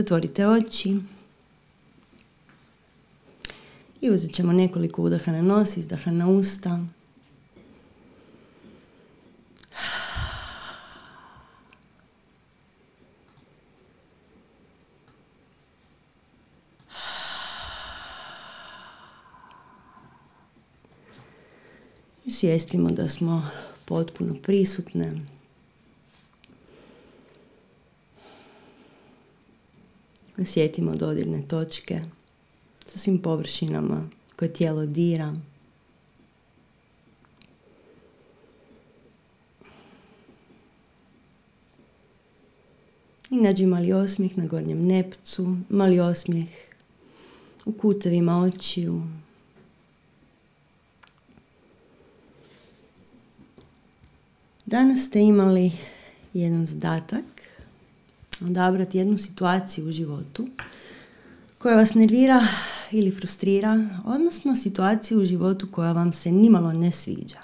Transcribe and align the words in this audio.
Zatvorite 0.00 0.46
oči. 0.46 0.96
I 4.00 4.10
uzet 4.10 4.34
ćemo 4.34 4.52
nekoliko 4.52 5.02
udaha 5.02 5.32
na 5.32 5.42
nos, 5.42 5.76
izdaha 5.76 6.10
na 6.10 6.28
usta. 6.28 6.84
I 22.24 22.30
svijestimo 22.30 22.90
da 22.90 23.08
smo 23.08 23.50
potpuno 23.84 24.34
prisutne. 24.42 25.39
Osjetimo 30.40 30.94
dodirne 30.94 31.42
točke 31.48 32.00
sa 32.86 32.98
svim 32.98 33.18
površinama 33.18 34.08
koje 34.36 34.52
tijelo 34.52 34.86
dira. 34.86 35.34
I 43.30 43.36
nađi 43.36 43.66
mali 43.66 43.92
osmijeh 43.92 44.38
na 44.38 44.46
gornjem 44.46 44.86
nepcu, 44.86 45.56
mali 45.68 46.00
osmijeh 46.00 46.48
u 47.64 47.72
kutevima 47.72 48.38
očiju. 48.38 49.02
Danas 54.66 55.06
ste 55.06 55.20
imali 55.20 55.72
jedan 56.34 56.66
zadatak, 56.66 57.24
odabrati 58.46 58.98
jednu 58.98 59.18
situaciju 59.18 59.88
u 59.88 59.92
životu 59.92 60.48
koja 61.58 61.76
vas 61.76 61.94
nervira 61.94 62.46
ili 62.90 63.10
frustrira, 63.10 63.88
odnosno 64.04 64.56
situaciju 64.56 65.20
u 65.20 65.24
životu 65.24 65.68
koja 65.70 65.92
vam 65.92 66.12
se 66.12 66.32
nimalo 66.32 66.72
ne 66.72 66.92
sviđa. 66.92 67.40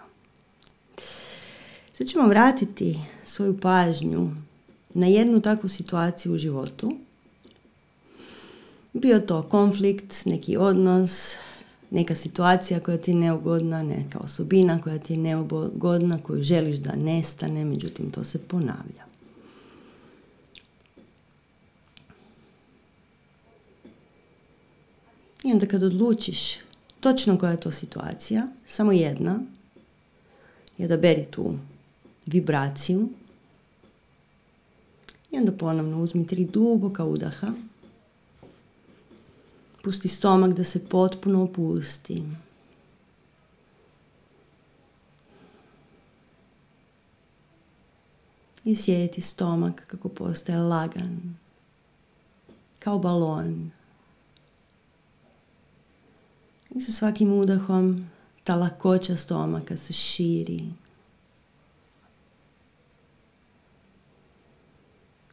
Sad 1.94 2.06
ćemo 2.06 2.28
vratiti 2.28 2.98
svoju 3.24 3.60
pažnju 3.60 4.30
na 4.94 5.06
jednu 5.06 5.40
takvu 5.40 5.68
situaciju 5.68 6.32
u 6.32 6.38
životu. 6.38 6.96
Bio 8.92 9.20
to 9.20 9.42
konflikt, 9.42 10.24
neki 10.24 10.56
odnos, 10.56 11.34
neka 11.90 12.14
situacija 12.14 12.80
koja 12.80 12.98
ti 12.98 13.10
je 13.10 13.14
neugodna, 13.14 13.82
neka 13.82 14.18
osobina 14.18 14.80
koja 14.82 14.98
ti 14.98 15.12
je 15.12 15.18
neugodna, 15.18 16.18
koju 16.22 16.42
želiš 16.42 16.76
da 16.76 16.96
nestane, 16.96 17.64
međutim 17.64 18.10
to 18.10 18.24
se 18.24 18.38
ponavlja. 18.38 19.05
I 25.46 25.52
onda 25.52 25.66
kad 25.66 25.82
odlučiš 25.82 26.56
točno 27.00 27.38
koja 27.38 27.50
je 27.50 27.60
to 27.60 27.70
situacija, 27.72 28.48
samo 28.66 28.92
jedna, 28.92 29.40
je 30.78 30.88
da 30.88 30.96
beri 30.96 31.24
tu 31.30 31.54
vibraciju 32.26 33.08
i 35.30 35.38
onda 35.38 35.52
ponovno 35.52 36.02
uzmi 36.02 36.26
tri 36.26 36.44
duboka 36.44 37.04
udaha 37.04 37.52
Pusti 39.84 40.08
stomak 40.08 40.52
da 40.52 40.64
se 40.64 40.88
potpuno 40.88 41.42
opusti. 41.42 42.22
I 48.64 48.76
sjeti 48.76 49.20
stomak 49.20 49.86
kako 49.86 50.08
postaje 50.08 50.58
lagan, 50.58 51.36
kao 52.78 52.98
balon. 52.98 53.70
I 56.74 56.80
sa 56.80 56.92
svakim 56.92 57.32
udahom 57.32 58.10
ta 58.44 58.54
lakoća 58.54 59.16
stomaka 59.16 59.76
se 59.76 59.92
širi. 59.92 60.64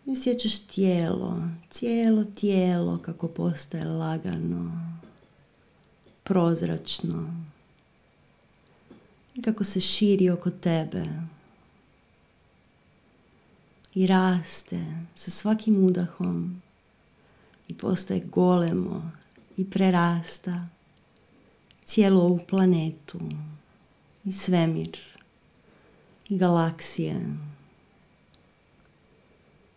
I 0.05 0.15
sjećaš 0.15 0.59
tijelo, 0.59 1.41
cijelo 1.69 2.23
tijelo 2.23 2.97
kako 2.97 3.27
postaje 3.27 3.85
lagano, 3.85 4.71
prozračno. 6.23 7.45
I 9.35 9.41
kako 9.41 9.63
se 9.63 9.81
širi 9.81 10.29
oko 10.29 10.51
tebe. 10.51 11.05
I 13.95 14.07
raste 14.07 14.79
sa 15.15 15.31
svakim 15.31 15.85
udahom 15.85 16.61
i 17.67 17.73
postaje 17.73 18.19
golemo 18.19 19.11
i 19.57 19.69
prerasta 19.69 20.67
cijelu 21.83 22.21
ovu 22.21 22.39
planetu 22.47 23.19
i 24.23 24.31
svemir 24.31 24.99
i 26.29 26.37
galaksije. 26.37 27.35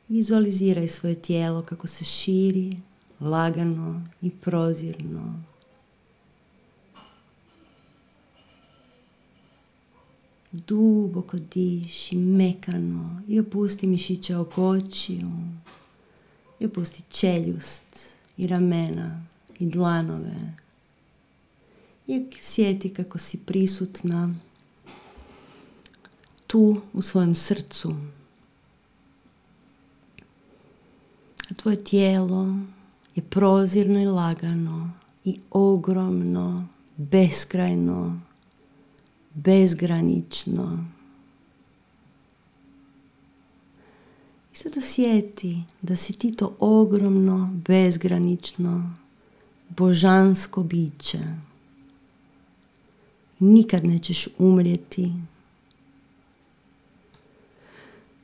Vizualiziraj 0.09 0.89
svoje 0.89 1.15
tijelo 1.15 1.63
kako 1.63 1.87
se 1.87 2.05
širi 2.05 2.77
lagano 3.21 4.07
i 4.23 4.31
prozirno. 4.31 5.43
Duboko 10.53 11.39
diši, 11.39 12.17
mekano 12.17 13.23
i 13.29 13.41
opusti 13.41 13.87
mišiće 13.87 14.37
oko 14.37 14.69
očiju. 14.69 15.31
I 16.61 16.67
opusti 16.67 17.03
čeljust 17.09 18.17
i 18.37 18.47
ramena 18.47 19.25
i 19.59 19.67
dlanove. 19.67 20.66
I 22.07 22.27
sjeti 22.41 22.95
kako 22.95 23.19
si 23.19 23.39
prisutna 23.39 24.35
tu 26.47 26.81
u 26.93 27.03
svojem 27.03 27.35
srcu. 27.35 27.95
A 31.51 31.55
tvoje 31.55 31.85
tijelo 31.85 32.57
je 33.15 33.23
prozirno 33.23 34.01
i 34.01 34.05
lagano 34.05 34.91
i 35.25 35.39
ogromno, 35.51 36.69
beskrajno, 36.97 38.21
bezgranično. 39.35 40.85
I 44.53 44.57
sad 44.57 44.77
osjeti 44.77 45.63
da 45.83 45.97
si 45.97 46.13
ti 46.13 46.37
to 46.37 46.57
ogromno, 46.61 47.51
bezgranično, 47.67 48.95
božansko 49.69 50.63
biće. 50.63 51.46
Nikad 53.39 53.85
nećeš 53.85 54.29
umrijeti. 54.39 55.13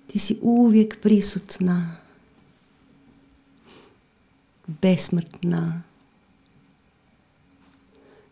Ti 0.06 0.18
si 0.18 0.38
uvijek 0.42 1.00
prisutna 1.00 1.96
besmrtna. 4.66 5.82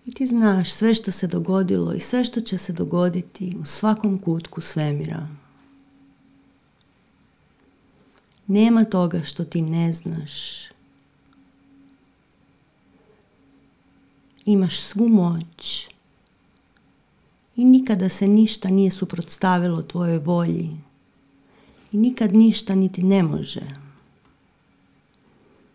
I 0.06 0.14
ti 0.14 0.26
znaš 0.26 0.72
sve 0.72 0.94
što 0.94 1.10
se 1.10 1.26
dogodilo 1.26 1.94
i 1.94 2.00
sve 2.00 2.24
što 2.24 2.40
će 2.40 2.58
se 2.58 2.72
dogoditi 2.72 3.56
u 3.60 3.64
svakom 3.64 4.18
kutku 4.18 4.60
svemira. 4.60 5.28
Nema 8.46 8.84
toga 8.84 9.22
što 9.22 9.44
ti 9.44 9.62
ne 9.62 9.92
znaš. 9.92 10.64
Imaš 14.44 14.80
svu 14.80 15.08
moć 15.08 15.88
i 17.60 17.64
nikada 17.64 18.08
se 18.08 18.28
ništa 18.28 18.68
nije 18.68 18.90
suprotstavilo 18.90 19.82
tvojoj 19.82 20.18
volji 20.18 20.70
i 21.92 21.96
nikad 21.96 22.34
ništa 22.34 22.74
niti 22.74 23.02
ne 23.02 23.22
može. 23.22 23.60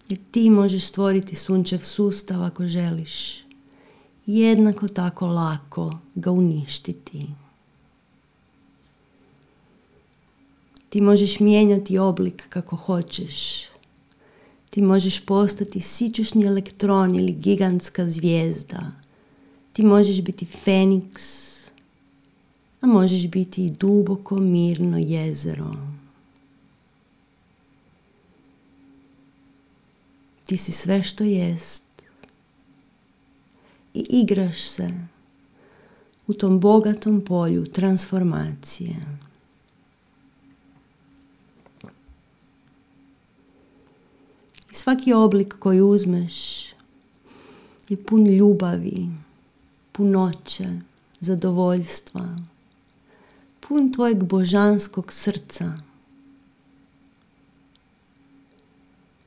Jer 0.10 0.20
ti 0.32 0.50
možeš 0.50 0.88
stvoriti 0.88 1.36
sunčev 1.36 1.80
sustav 1.80 2.44
ako 2.44 2.68
želiš. 2.68 3.44
Jednako 4.26 4.88
tako 4.88 5.28
lako 5.28 5.98
ga 6.16 6.32
uništiti. 6.32 7.26
Ti 10.90 11.02
možeš 11.02 11.40
mijenjati 11.40 11.98
oblik 11.98 12.50
kako 12.50 12.76
hoćeš. 12.76 13.66
Ti 14.70 14.82
možeš 14.82 15.26
postati 15.26 15.80
sičušni 15.80 16.46
elektron 16.46 17.16
ili 17.16 17.34
gigantska 17.34 18.10
zvijezda. 18.10 18.92
Ti 19.74 19.84
možeš 19.84 20.22
biti 20.22 20.46
feniks, 20.46 21.55
a 22.86 22.88
možeš 22.88 23.28
biti 23.28 23.66
i 23.66 23.70
duboko 23.70 24.36
mirno 24.36 24.98
jezero. 24.98 25.76
Ti 30.46 30.58
si 30.58 30.72
sve 30.72 31.04
što 31.04 31.24
jest. 31.24 31.84
I 33.94 34.06
igraš 34.10 34.62
se 34.62 34.92
u 36.28 36.34
tom 36.34 36.60
bogatom 36.60 37.22
polju 37.22 37.66
transformacije. 37.66 38.96
I 44.72 44.74
svaki 44.74 45.14
oblik 45.14 45.56
koji 45.60 45.82
uzmeš 45.82 46.66
je 47.90 48.04
pun 48.06 48.28
ljubavi, 48.28 49.08
punoće, 49.92 50.68
zadovoljstva, 51.20 52.36
pun 53.68 53.94
tvojeg 53.94 54.24
božanskog 54.24 55.14
srca. 55.14 55.78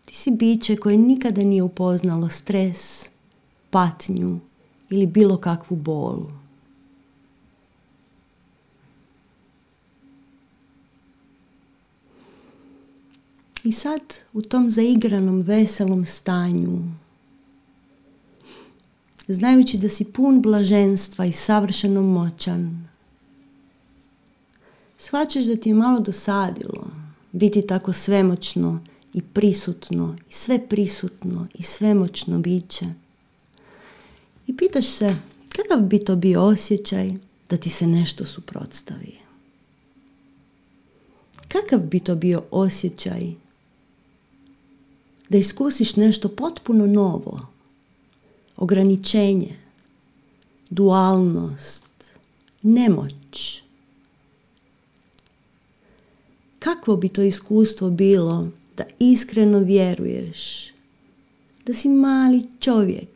Ti 0.04 0.14
si 0.14 0.30
biće 0.30 0.76
koje 0.76 0.96
nikada 0.96 1.42
nije 1.42 1.62
upoznalo 1.62 2.28
stres, 2.28 3.10
patnju 3.70 4.40
ili 4.90 5.06
bilo 5.06 5.36
kakvu 5.36 5.76
bolu. 5.76 6.30
I 13.64 13.72
sad 13.72 14.00
u 14.32 14.42
tom 14.42 14.70
zaigranom, 14.70 15.40
veselom 15.40 16.06
stanju, 16.06 16.78
znajući 19.26 19.78
da 19.78 19.88
si 19.88 20.04
pun 20.04 20.42
blaženstva 20.42 21.24
i 21.24 21.32
savršeno 21.32 22.02
moćan, 22.02 22.88
shvaćaš 24.98 25.44
da 25.44 25.56
ti 25.56 25.68
je 25.68 25.74
malo 25.74 26.00
dosadilo 26.00 26.90
biti 27.32 27.66
tako 27.66 27.92
svemoćno 27.92 28.80
i 29.14 29.22
prisutno 29.22 30.16
i 30.30 30.32
sve 30.32 30.68
prisutno 30.68 31.46
i 31.54 31.62
svemoćno 31.62 32.38
biće. 32.38 32.86
I 34.46 34.56
pitaš 34.56 34.86
se 34.86 35.16
kakav 35.48 35.86
bi 35.86 35.98
to 35.98 36.16
bio 36.16 36.42
osjećaj 36.42 37.12
da 37.50 37.56
ti 37.56 37.70
se 37.70 37.86
nešto 37.86 38.26
suprotstavi. 38.26 39.18
Kakav 41.48 41.80
bi 41.80 42.00
to 42.00 42.14
bio 42.14 42.42
osjećaj 42.50 43.32
da 45.28 45.38
iskusiš 45.38 45.96
nešto 45.96 46.28
potpuno 46.28 46.86
novo, 46.86 47.46
ograničenje, 48.56 49.56
dualnost, 50.70 52.18
nemoć. 52.62 53.62
Kakvo 56.58 56.96
bi 56.96 57.08
to 57.08 57.22
iskustvo 57.22 57.90
bilo 57.90 58.48
da 58.76 58.84
iskreno 58.98 59.58
vjeruješ 59.58 60.68
da 61.66 61.74
si 61.74 61.88
mali 61.88 62.42
čovjek, 62.60 63.08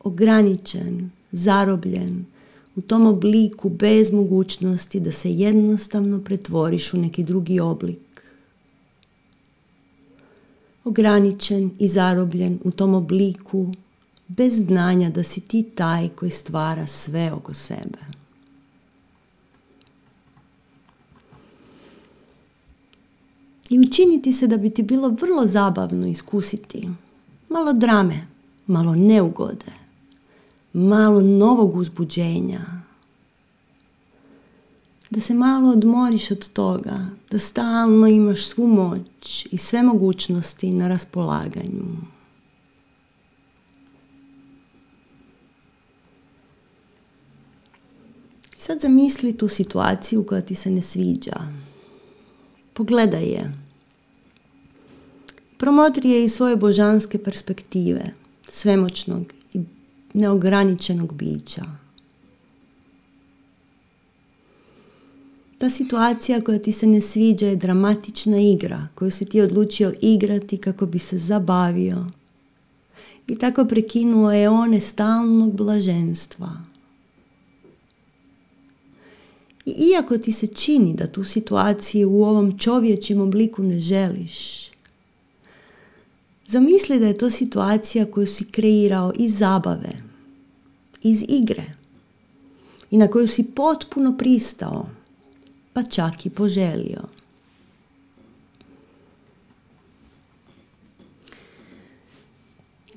ograničen, 0.00 1.10
zarobljen, 1.32 2.24
u 2.76 2.80
tom 2.80 3.06
obliku 3.06 3.68
bez 3.68 4.12
mogućnosti 4.12 5.00
da 5.00 5.12
se 5.12 5.32
jednostavno 5.32 6.24
pretvoriš 6.24 6.94
u 6.94 6.98
neki 6.98 7.24
drugi 7.24 7.60
oblik 7.60 7.98
ograničen 10.88 11.70
i 11.78 11.88
zarobljen 11.88 12.58
u 12.64 12.70
tom 12.70 12.94
obliku, 12.94 13.72
bez 14.28 14.54
znanja 14.54 15.10
da 15.10 15.22
si 15.22 15.40
ti 15.40 15.62
taj 15.74 16.08
koji 16.08 16.30
stvara 16.30 16.86
sve 16.86 17.32
oko 17.32 17.54
sebe. 17.54 18.17
I 23.70 23.80
učiniti 23.80 24.32
se 24.32 24.46
da 24.46 24.56
bi 24.56 24.70
ti 24.70 24.82
bilo 24.82 25.08
vrlo 25.08 25.46
zabavno 25.46 26.06
iskusiti 26.06 26.88
malo 27.48 27.72
drame, 27.72 28.26
malo 28.66 28.94
neugode, 28.94 29.72
malo 30.72 31.20
novog 31.20 31.76
uzbuđenja, 31.76 32.60
da 35.10 35.20
se 35.20 35.34
malo 35.34 35.70
odmoriš 35.70 36.30
od 36.30 36.52
toga, 36.52 37.06
da 37.30 37.38
stalno 37.38 38.06
imaš 38.06 38.46
svu 38.46 38.66
moć 38.66 39.46
i 39.50 39.58
sve 39.58 39.82
mogućnosti 39.82 40.72
na 40.72 40.88
raspolaganju. 40.88 41.86
Sad 48.56 48.80
zamisli 48.80 49.36
tu 49.36 49.48
situaciju 49.48 50.26
koja 50.26 50.40
ti 50.40 50.54
se 50.54 50.70
ne 50.70 50.82
sviđa. 50.82 51.67
Pogledaj 52.78 53.24
je. 53.24 53.52
Promotri 55.56 56.10
je 56.10 56.24
iz 56.24 56.32
svoje 56.32 56.56
božanske 56.56 57.18
perspektive, 57.18 58.10
svemoćnog 58.48 59.32
i 59.52 59.60
neograničenog 60.14 61.14
bića. 61.14 61.64
ta 65.58 65.70
situacija 65.70 66.40
koja 66.40 66.58
ti 66.58 66.72
se 66.72 66.86
ne 66.86 67.00
sviđa 67.00 67.46
je 67.46 67.56
dramatična 67.56 68.40
igra 68.40 68.88
koju 68.94 69.10
si 69.10 69.24
ti 69.24 69.40
odlučio 69.40 69.92
igrati 70.00 70.56
kako 70.56 70.86
bi 70.86 70.98
se 70.98 71.18
zabavio 71.18 72.06
i 73.26 73.38
tako 73.38 73.64
prekinuo 73.64 74.32
je 74.32 74.48
one 74.48 74.80
stalnog 74.80 75.56
blaženstva. 75.56 76.67
I 79.68 79.90
iako 79.90 80.18
ti 80.18 80.32
se 80.32 80.46
čini 80.46 80.94
da 80.94 81.06
tu 81.06 81.24
situaciju 81.24 82.10
u 82.10 82.24
ovom 82.24 82.58
čovječjem 82.58 83.20
obliku 83.20 83.62
ne 83.62 83.80
želiš, 83.80 84.70
zamisli 86.46 86.98
da 86.98 87.06
je 87.06 87.18
to 87.18 87.30
situacija 87.30 88.10
koju 88.10 88.26
si 88.26 88.44
kreirao 88.44 89.12
iz 89.18 89.38
zabave, 89.38 89.92
iz 91.02 91.24
igre 91.28 91.64
i 92.90 92.96
na 92.96 93.08
koju 93.08 93.28
si 93.28 93.44
potpuno 93.44 94.16
pristao 94.18 94.88
pa 95.72 95.82
čak 95.82 96.26
i 96.26 96.30
poželio. 96.30 97.02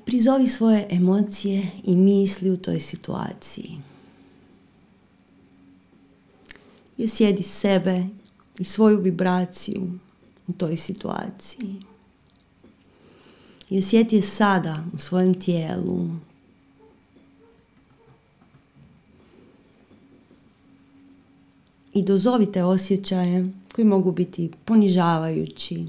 Prizovi 0.04 0.48
svoje 0.48 0.86
emocije 0.90 1.66
i 1.84 1.96
misli 1.96 2.50
u 2.50 2.56
toj 2.56 2.80
situaciji. 2.80 3.91
I 6.98 7.04
osjedi 7.04 7.42
sebe 7.42 8.06
i 8.58 8.64
svoju 8.64 9.00
vibraciju 9.00 9.90
u 10.46 10.52
toj 10.52 10.76
situaciji. 10.76 11.74
I 13.70 13.78
osjeti 13.78 14.16
je 14.16 14.22
sada 14.22 14.84
u 14.94 14.98
svojem 14.98 15.40
tijelu, 15.40 16.08
i 21.94 22.02
dozovite 22.02 22.64
osjećaje 22.64 23.52
koji 23.74 23.84
mogu 23.84 24.12
biti 24.12 24.50
ponižavajući. 24.64 25.86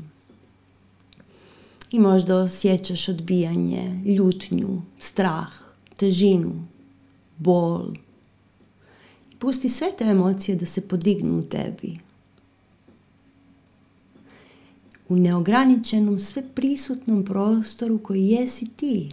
I 1.92 2.00
možda 2.00 2.38
osjećaš 2.38 3.10
odbijanje, 3.10 4.04
ljutnju, 4.06 4.82
strah, 5.00 5.50
težinu, 5.98 6.68
bol. 7.38 7.94
Pusti 9.44 9.70
sve 9.70 9.88
te 9.98 10.04
emocije 10.04 10.56
da 10.56 10.66
se 10.66 10.88
podignu 10.88 11.38
u 11.38 11.42
tebi. 11.42 11.98
U 15.10 15.16
neograničenom, 15.16 16.20
sve 16.20 16.44
prisutnom 16.56 17.26
prostoru 17.26 17.98
koji 18.04 18.28
jesi 18.28 18.70
ti. 18.76 19.12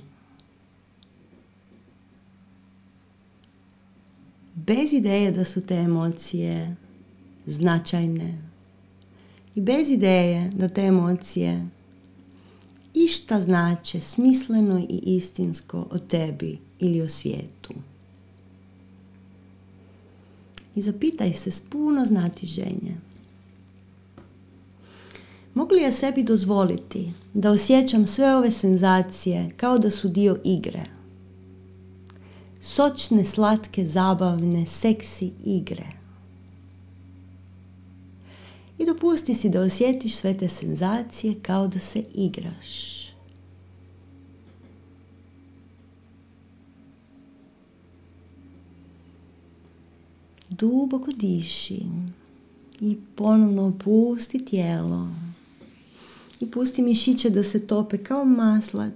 bez 4.54 4.92
ideje 4.92 5.30
da 5.30 5.44
su 5.44 5.60
te 5.60 5.74
emocije 5.74 6.76
značajne 7.46 8.38
i 9.54 9.60
bez 9.60 9.90
ideje 9.90 10.50
da 10.54 10.68
te 10.68 10.82
emocije 10.82 11.68
išta 12.94 13.40
znače 13.40 14.00
smisleno 14.00 14.78
i 14.78 15.00
istinsko 15.04 15.86
o 15.90 15.98
tebi 15.98 16.58
ili 16.78 17.02
o 17.02 17.08
svijetu. 17.08 17.74
I 20.74 20.82
zapitaj 20.82 21.32
se 21.32 21.50
s 21.50 21.60
puno 21.60 22.06
ženje. 22.42 22.96
Mogu 25.54 25.74
li 25.74 25.82
ja 25.82 25.92
sebi 25.92 26.22
dozvoliti 26.22 27.12
da 27.34 27.50
osjećam 27.50 28.06
sve 28.06 28.36
ove 28.36 28.50
senzacije 28.50 29.50
kao 29.56 29.78
da 29.78 29.90
su 29.90 30.08
dio 30.08 30.38
igre? 30.44 31.00
sočne, 32.60 33.24
slatke, 33.24 33.84
zabavne, 33.84 34.66
seksi 34.66 35.32
igre. 35.44 35.86
I 38.78 38.84
dopusti 38.86 39.34
si 39.34 39.48
da 39.48 39.60
osjetiš 39.60 40.16
sve 40.16 40.34
te 40.34 40.48
senzacije 40.48 41.34
kao 41.42 41.66
da 41.66 41.78
se 41.78 42.04
igraš. 42.14 42.99
Duboko 50.60 51.12
diši 51.12 51.82
i 52.80 52.96
ponovno 53.14 53.66
opusti 53.66 54.44
tijelo. 54.44 55.08
I 56.40 56.50
pusti 56.50 56.82
mišiće 56.82 57.30
da 57.30 57.42
se 57.42 57.66
tope 57.66 57.98
kao 57.98 58.24
maslac 58.24 58.94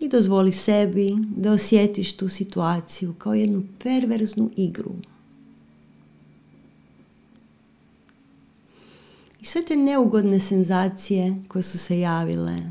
i 0.00 0.08
dozvoli 0.08 0.52
sebi 0.52 1.16
da 1.36 1.52
osjetiš 1.52 2.16
tu 2.16 2.28
situaciju 2.28 3.14
kao 3.18 3.34
jednu 3.34 3.62
perverznu 3.82 4.50
igru. 4.56 4.94
I 9.40 9.44
sve 9.44 9.64
te 9.64 9.76
neugodne 9.76 10.40
senzacije 10.40 11.42
koje 11.48 11.62
su 11.62 11.78
se 11.78 12.00
javile. 12.00 12.62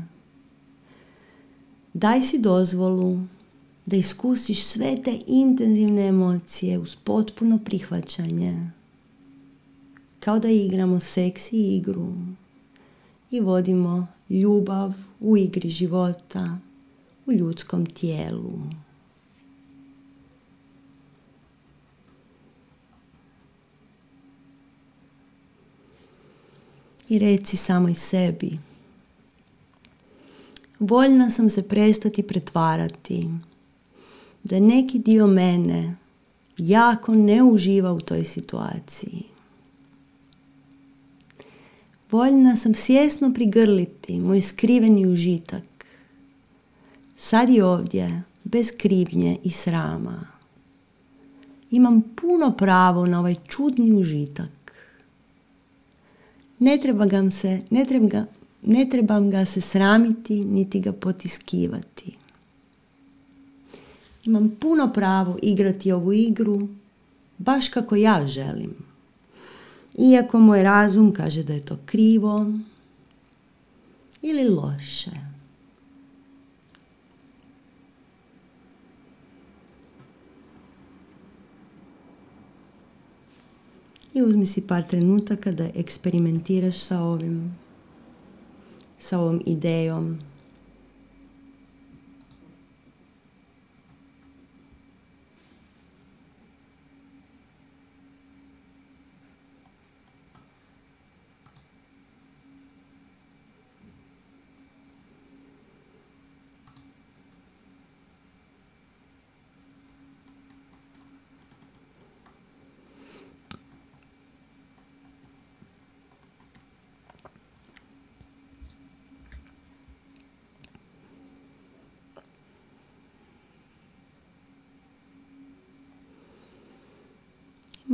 Daj 1.92 2.22
si 2.22 2.38
dozvolu 2.38 3.18
da 3.86 3.96
iskusiš 3.96 4.64
sve 4.64 5.02
te 5.02 5.18
intenzivne 5.26 6.06
emocije 6.06 6.78
uz 6.78 6.96
potpuno 6.96 7.58
prihvaćanje. 7.64 8.70
Kao 10.20 10.38
da 10.38 10.48
igramo 10.48 11.00
seksi 11.00 11.76
igru 11.76 12.12
i 13.30 13.40
vodimo 13.40 14.06
ljubav 14.30 14.92
u 15.20 15.36
igri 15.36 15.70
života 15.70 16.58
u 17.26 17.32
ljudskom 17.32 17.86
tijelu. 17.86 18.52
I 27.08 27.18
reci 27.18 27.56
samoj 27.56 27.94
sebi. 27.94 28.58
Voljna 30.78 31.30
sam 31.30 31.50
se 31.50 31.68
prestati 31.68 32.22
pretvarati 32.22 33.28
da 34.44 34.60
neki 34.60 34.98
dio 34.98 35.26
mene 35.26 35.96
jako 36.58 37.14
ne 37.14 37.42
uživa 37.42 37.92
u 37.92 38.00
toj 38.00 38.24
situaciji. 38.24 39.22
Voljna 42.10 42.56
sam 42.56 42.74
svjesno 42.74 43.32
prigrliti 43.34 44.20
moj 44.20 44.42
skriveni 44.42 45.06
užitak. 45.06 45.86
Sad 47.16 47.50
i 47.50 47.60
ovdje, 47.60 48.22
bez 48.44 48.70
krivnje 48.78 49.38
i 49.44 49.50
srama. 49.50 50.26
Imam 51.70 52.02
puno 52.16 52.52
pravo 52.58 53.06
na 53.06 53.20
ovaj 53.20 53.34
čudni 53.48 53.92
užitak. 53.92 54.72
Ne 56.58 56.78
trebam, 56.78 57.30
se, 57.30 57.62
ne, 57.70 57.84
treba, 57.84 58.24
ne 58.62 58.88
trebam 58.88 59.30
ga 59.30 59.44
se 59.44 59.60
sramiti, 59.60 60.44
niti 60.44 60.80
ga 60.80 60.92
potiskivati. 60.92 62.23
Imam 64.24 64.56
puno 64.60 64.92
pravo 64.92 65.38
igrati 65.42 65.92
ovu 65.92 66.12
igru 66.12 66.68
baš 67.38 67.68
kako 67.68 67.96
ja 67.96 68.26
želim. 68.26 68.74
Iako 69.98 70.38
moj 70.38 70.62
razum 70.62 71.12
kaže 71.12 71.42
da 71.42 71.52
je 71.52 71.64
to 71.64 71.78
krivo 71.86 72.46
ili 74.22 74.48
loše. 74.48 75.10
I 84.14 84.22
uzmi 84.22 84.46
si 84.46 84.66
par 84.66 84.86
trenutaka 84.88 85.52
da 85.52 85.68
eksperimentiraš 85.74 86.78
sa 86.78 87.00
ovim, 87.00 87.58
sa 88.98 89.18
ovom 89.18 89.42
idejom 89.46 90.18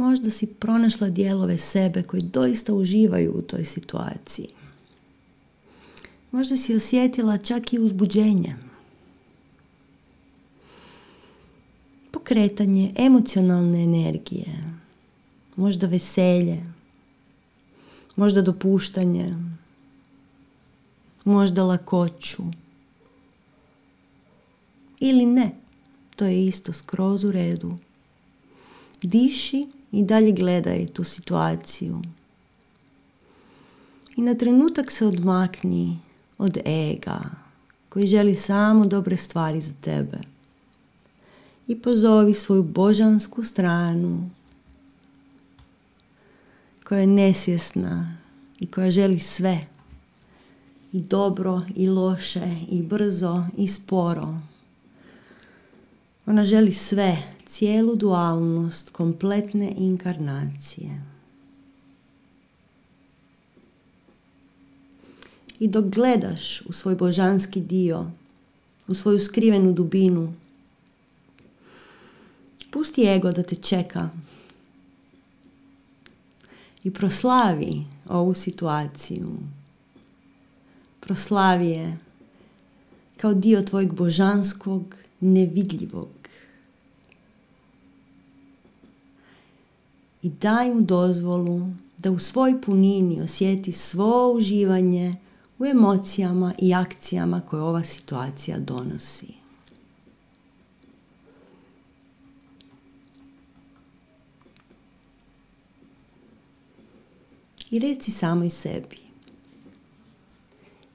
Možda 0.00 0.30
si 0.30 0.46
pronašla 0.46 1.08
dijelove 1.08 1.58
sebe 1.58 2.02
koji 2.02 2.22
doista 2.22 2.74
uživaju 2.74 3.32
u 3.32 3.42
toj 3.42 3.64
situaciji. 3.64 4.46
Možda 6.30 6.56
si 6.56 6.74
osjetila 6.74 7.38
čak 7.38 7.72
i 7.72 7.78
uzbuđenje. 7.78 8.56
Pokretanje 12.10 12.92
emocionalne 12.96 13.82
energije. 13.82 14.74
Možda 15.56 15.86
veselje. 15.86 16.62
Možda 18.16 18.42
dopuštanje. 18.42 19.36
Možda 21.24 21.64
lakoću. 21.64 22.42
Ili 25.00 25.26
ne. 25.26 25.50
To 26.16 26.24
je 26.24 26.46
isto 26.46 26.72
skroz 26.72 27.24
u 27.24 27.32
redu. 27.32 27.78
Diši 29.02 29.66
i 29.92 30.02
dalje 30.02 30.32
gledaj 30.32 30.86
tu 30.86 31.04
situaciju. 31.04 32.02
I 34.16 34.22
na 34.22 34.34
trenutak 34.34 34.90
se 34.90 35.06
odmakni 35.06 35.98
od 36.38 36.58
ega 36.64 37.20
koji 37.88 38.06
želi 38.06 38.34
samo 38.34 38.86
dobre 38.86 39.16
stvari 39.16 39.60
za 39.60 39.72
tebe. 39.80 40.18
I 41.66 41.82
pozovi 41.82 42.34
svoju 42.34 42.62
božansku 42.62 43.44
stranu 43.44 44.30
koja 46.84 47.00
je 47.00 47.06
nesvjesna 47.06 48.16
i 48.60 48.66
koja 48.66 48.90
želi 48.90 49.18
sve. 49.18 49.60
I 50.92 51.00
dobro, 51.00 51.62
i 51.76 51.88
loše, 51.88 52.56
i 52.70 52.82
brzo, 52.82 53.44
i 53.56 53.68
sporo. 53.68 54.34
Ona 56.26 56.44
želi 56.44 56.72
sve 56.72 57.16
cijelu 57.50 57.96
dualnost 57.96 58.90
kompletne 58.90 59.72
inkarnacije. 59.76 61.02
I 65.58 65.68
dok 65.68 65.84
gledaš 65.84 66.60
u 66.60 66.72
svoj 66.72 66.94
božanski 66.94 67.60
dio, 67.60 68.10
u 68.88 68.94
svoju 68.94 69.18
skrivenu 69.18 69.72
dubinu, 69.72 70.34
pusti 72.70 73.06
ego 73.06 73.32
da 73.32 73.42
te 73.42 73.56
čeka 73.56 74.10
i 76.84 76.90
proslavi 76.90 77.84
ovu 78.08 78.34
situaciju. 78.34 79.30
Proslavi 81.00 81.68
je 81.68 81.98
kao 83.16 83.34
dio 83.34 83.62
tvojeg 83.62 83.92
božanskog, 83.92 84.94
nevidljivog 85.20 86.19
i 90.22 90.28
daj 90.28 90.74
mu 90.74 90.80
dozvolu 90.80 91.68
da 91.98 92.10
u 92.10 92.18
svoj 92.18 92.60
punini 92.62 93.20
osjeti 93.20 93.72
svo 93.72 94.32
uživanje 94.32 95.16
u 95.58 95.66
emocijama 95.66 96.54
i 96.58 96.74
akcijama 96.74 97.40
koje 97.40 97.62
ova 97.62 97.84
situacija 97.84 98.58
donosi. 98.58 99.26
I 107.70 107.78
reci 107.78 108.10
samoj 108.10 108.50
sebi. 108.50 108.96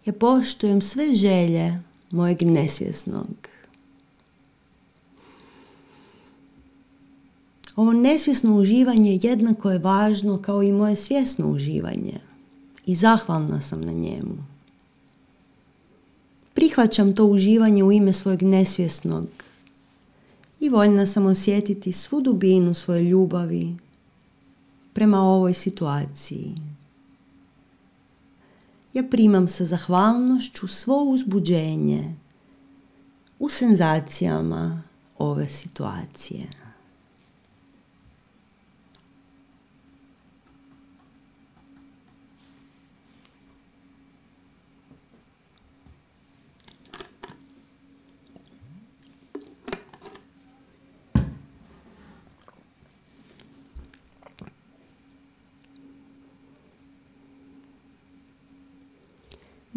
Ja 0.05 0.13
poštujem 0.13 0.81
sve 0.81 1.15
želje 1.15 1.79
mojeg 2.11 2.41
nesvjesnog 2.41 3.27
Ovo 7.75 7.93
nesvjesno 7.93 8.57
uživanje 8.57 9.19
jednako 9.21 9.71
je 9.71 9.79
važno 9.79 10.41
kao 10.41 10.63
i 10.63 10.71
moje 10.71 10.95
svjesno 10.95 11.51
uživanje 11.51 12.19
i 12.85 12.95
zahvalna 12.95 13.61
sam 13.61 13.81
na 13.81 13.91
njemu. 13.91 14.35
Prihvaćam 16.53 17.15
to 17.15 17.25
uživanje 17.25 17.83
u 17.83 17.91
ime 17.91 18.13
svojeg 18.13 18.41
nesvjesnog 18.41 19.27
i 20.59 20.69
voljna 20.69 21.05
sam 21.05 21.25
osjetiti 21.25 21.91
svu 21.91 22.21
dubinu 22.21 22.73
svoje 22.73 23.03
ljubavi 23.03 23.75
prema 24.93 25.21
ovoj 25.21 25.53
situaciji. 25.53 26.55
Ja 28.93 29.03
primam 29.03 29.47
sa 29.47 29.65
zahvalnošću 29.65 30.67
svo 30.67 31.03
uzbuđenje 31.03 32.15
u 33.39 33.49
senzacijama 33.49 34.83
ove 35.17 35.49
situacije. 35.49 36.64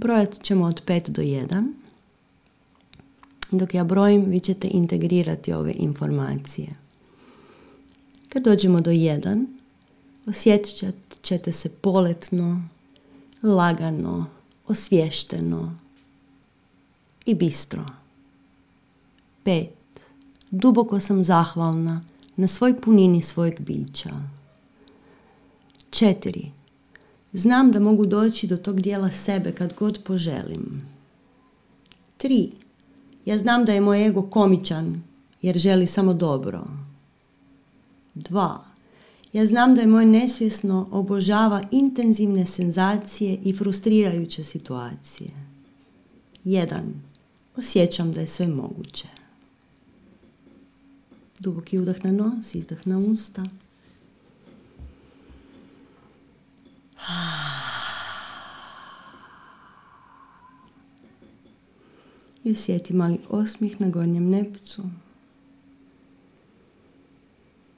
Brojat 0.00 0.42
ćemo 0.42 0.64
od 0.64 0.82
5 0.86 1.08
do 1.08 1.22
1. 1.22 1.72
Dok 3.50 3.74
ja 3.74 3.84
brojim, 3.84 4.24
vi 4.24 4.40
ćete 4.40 4.68
integrirati 4.70 5.52
ove 5.52 5.72
informacije. 5.72 6.68
Kad 8.28 8.42
dođemo 8.42 8.80
do 8.80 8.90
1, 8.90 9.46
osjetit 10.26 10.94
ćete 11.22 11.52
se 11.52 11.68
poletno, 11.68 12.68
lagano, 13.42 14.26
osvješteno 14.66 15.78
i 17.26 17.34
bistro. 17.34 17.86
5. 19.44 19.66
Duboko 20.50 21.00
sam 21.00 21.24
zahvalna 21.24 22.02
na 22.36 22.48
svoj 22.48 22.80
punini 22.80 23.22
svojeg 23.22 23.60
bića. 23.60 24.10
4. 25.90 26.57
Znam 27.32 27.72
da 27.72 27.80
mogu 27.80 28.06
doći 28.06 28.46
do 28.46 28.56
tog 28.56 28.80
dijela 28.80 29.10
sebe 29.10 29.52
kad 29.52 29.74
god 29.74 29.98
poželim. 30.04 30.82
3. 32.18 32.50
Ja 33.24 33.38
znam 33.38 33.64
da 33.64 33.72
je 33.72 33.80
moj 33.80 34.06
ego 34.06 34.22
komičan 34.22 35.02
jer 35.42 35.58
želi 35.58 35.86
samo 35.86 36.14
dobro. 36.14 36.64
2. 38.14 38.58
Ja 39.32 39.46
znam 39.46 39.74
da 39.74 39.80
je 39.80 39.86
moj 39.86 40.06
nesvjesno 40.06 40.88
obožava 40.90 41.62
intenzivne 41.70 42.46
senzacije 42.46 43.38
i 43.44 43.52
frustrirajuće 43.52 44.44
situacije. 44.44 45.30
1. 46.44 46.80
Osjećam 47.56 48.12
da 48.12 48.20
je 48.20 48.26
sve 48.26 48.48
moguće. 48.48 49.08
Duboki 51.38 51.78
udah 51.78 52.04
na 52.04 52.12
nos, 52.12 52.54
izdah 52.54 52.86
na 52.86 52.98
usta. 52.98 53.44
I 62.44 62.52
osjeti 62.52 62.94
mali 62.94 63.18
osmih 63.28 63.80
na 63.80 63.88
gornjem 63.88 64.30
nepcu. 64.30 64.82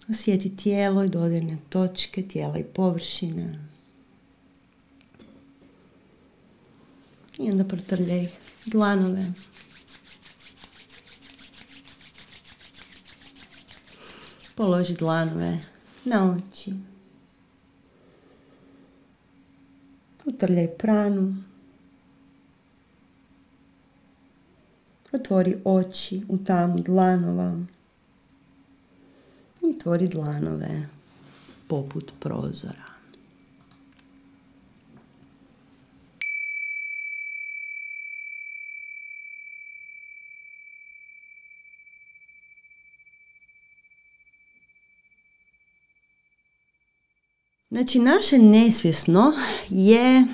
Osjeti 0.08 0.56
tijelo 0.56 1.04
i 1.04 1.08
dodirne 1.08 1.58
točke 1.68 2.28
tijela 2.28 2.58
i 2.58 2.64
površine. 2.64 3.68
I 7.38 7.50
onda 7.50 7.64
protrljaj 7.64 8.28
dlanove. 8.66 9.32
Položi 14.54 14.94
dlanove 14.94 15.58
na 16.04 16.36
oči. 16.36 16.89
Utrljaj 20.24 20.68
pranu. 20.68 21.36
Otvori 25.12 25.56
oči 25.64 26.22
u 26.28 26.38
tamu 26.38 26.78
dlanova. 26.78 27.58
I 29.62 29.78
tvori 29.78 30.08
dlanove 30.08 30.88
poput 31.68 32.12
prozora. 32.20 32.89
Znači, 47.70 47.98
naše 47.98 48.38
nesvjesno 48.38 49.32
je 49.68 50.26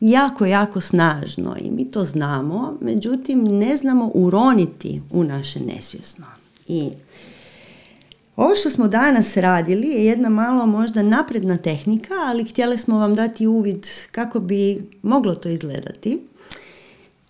jako, 0.00 0.46
jako 0.46 0.80
snažno 0.80 1.56
i 1.60 1.70
mi 1.70 1.90
to 1.90 2.04
znamo, 2.04 2.78
međutim 2.80 3.44
ne 3.44 3.76
znamo 3.76 4.10
uroniti 4.14 5.02
u 5.10 5.24
naše 5.24 5.60
nesvjesno. 5.60 6.26
I 6.68 6.90
ovo 8.36 8.56
što 8.56 8.70
smo 8.70 8.88
danas 8.88 9.36
radili 9.36 9.86
je 9.86 10.04
jedna 10.04 10.28
malo 10.28 10.66
možda 10.66 11.02
napredna 11.02 11.56
tehnika, 11.56 12.14
ali 12.26 12.44
htjeli 12.44 12.78
smo 12.78 12.98
vam 12.98 13.14
dati 13.14 13.46
uvid 13.46 13.86
kako 14.10 14.40
bi 14.40 14.90
moglo 15.02 15.34
to 15.34 15.48
izgledati. 15.48 16.20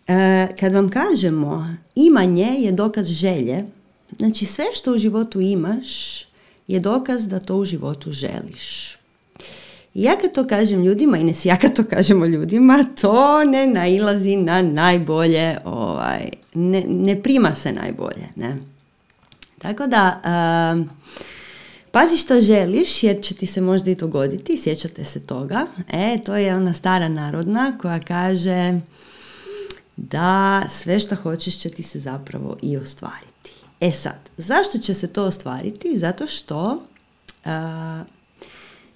E, 0.06 0.48
kad 0.60 0.72
vam 0.72 0.88
kažemo 0.88 1.76
imanje 1.94 2.56
je 2.58 2.72
dokaz 2.72 3.06
želje, 3.06 3.64
znači 4.18 4.46
sve 4.46 4.64
što 4.74 4.94
u 4.94 4.98
životu 4.98 5.40
imaš 5.40 6.22
je 6.72 6.80
dokaz 6.80 7.28
da 7.28 7.40
to 7.40 7.56
u 7.56 7.64
životu 7.64 8.12
želiš. 8.12 8.96
I 9.94 10.02
ja 10.02 10.12
kad 10.20 10.32
to 10.32 10.46
kažem 10.46 10.84
ljudima, 10.84 11.18
i 11.18 11.34
ja 11.44 11.56
kad 11.56 11.76
to 11.76 11.84
kažemo 11.84 12.26
ljudima, 12.26 12.84
to 13.00 13.44
ne 13.44 13.66
nailazi 13.66 14.36
na 14.36 14.62
najbolje, 14.62 15.58
ovaj, 15.64 16.28
ne, 16.54 16.84
ne 16.88 17.22
prima 17.22 17.54
se 17.54 17.72
najbolje. 17.72 18.28
Ne? 18.36 18.56
Tako 19.58 19.86
da, 19.86 20.20
uh, 20.24 20.86
pazi 21.90 22.16
što 22.16 22.40
želiš, 22.40 23.02
jer 23.02 23.22
će 23.22 23.34
ti 23.34 23.46
se 23.46 23.60
možda 23.60 23.90
i 23.90 23.94
dogoditi, 23.94 24.56
sjećate 24.56 25.04
se 25.04 25.26
toga. 25.26 25.66
E, 25.88 26.18
to 26.26 26.36
je 26.36 26.54
ona 26.56 26.72
stara 26.72 27.08
narodna 27.08 27.78
koja 27.80 28.00
kaže 28.00 28.80
da 29.96 30.62
sve 30.68 31.00
što 31.00 31.14
hoćeš 31.16 31.58
će 31.58 31.70
ti 31.70 31.82
se 31.82 31.98
zapravo 31.98 32.56
i 32.62 32.76
ostvariti. 32.76 33.31
E 33.82 33.92
sad, 33.92 34.30
zašto 34.36 34.78
će 34.78 34.94
se 34.94 35.06
to 35.06 35.24
ostvariti? 35.24 35.98
Zato 35.98 36.26
što 36.26 36.82
uh, 37.44 37.50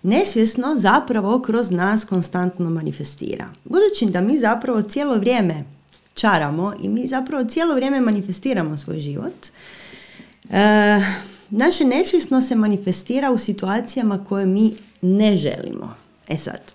nesvjesno 0.02 0.74
zapravo 0.76 1.42
kroz 1.42 1.70
nas 1.70 2.04
konstantno 2.04 2.70
manifestira. 2.70 3.48
Budući 3.64 4.06
da 4.06 4.20
mi 4.20 4.38
zapravo 4.38 4.82
cijelo 4.82 5.16
vrijeme 5.16 5.64
čaramo 6.14 6.74
i 6.80 6.88
mi 6.88 7.06
zapravo 7.06 7.44
cijelo 7.44 7.74
vrijeme 7.74 8.00
manifestiramo 8.00 8.76
svoj 8.76 9.00
život, 9.00 9.46
uh, 10.44 10.50
naše 11.50 11.84
nesvjesno 11.84 12.40
se 12.40 12.54
manifestira 12.54 13.30
u 13.30 13.38
situacijama 13.38 14.24
koje 14.24 14.46
mi 14.46 14.72
ne 15.02 15.36
želimo. 15.36 15.94
E 16.28 16.36
sad, 16.36 16.72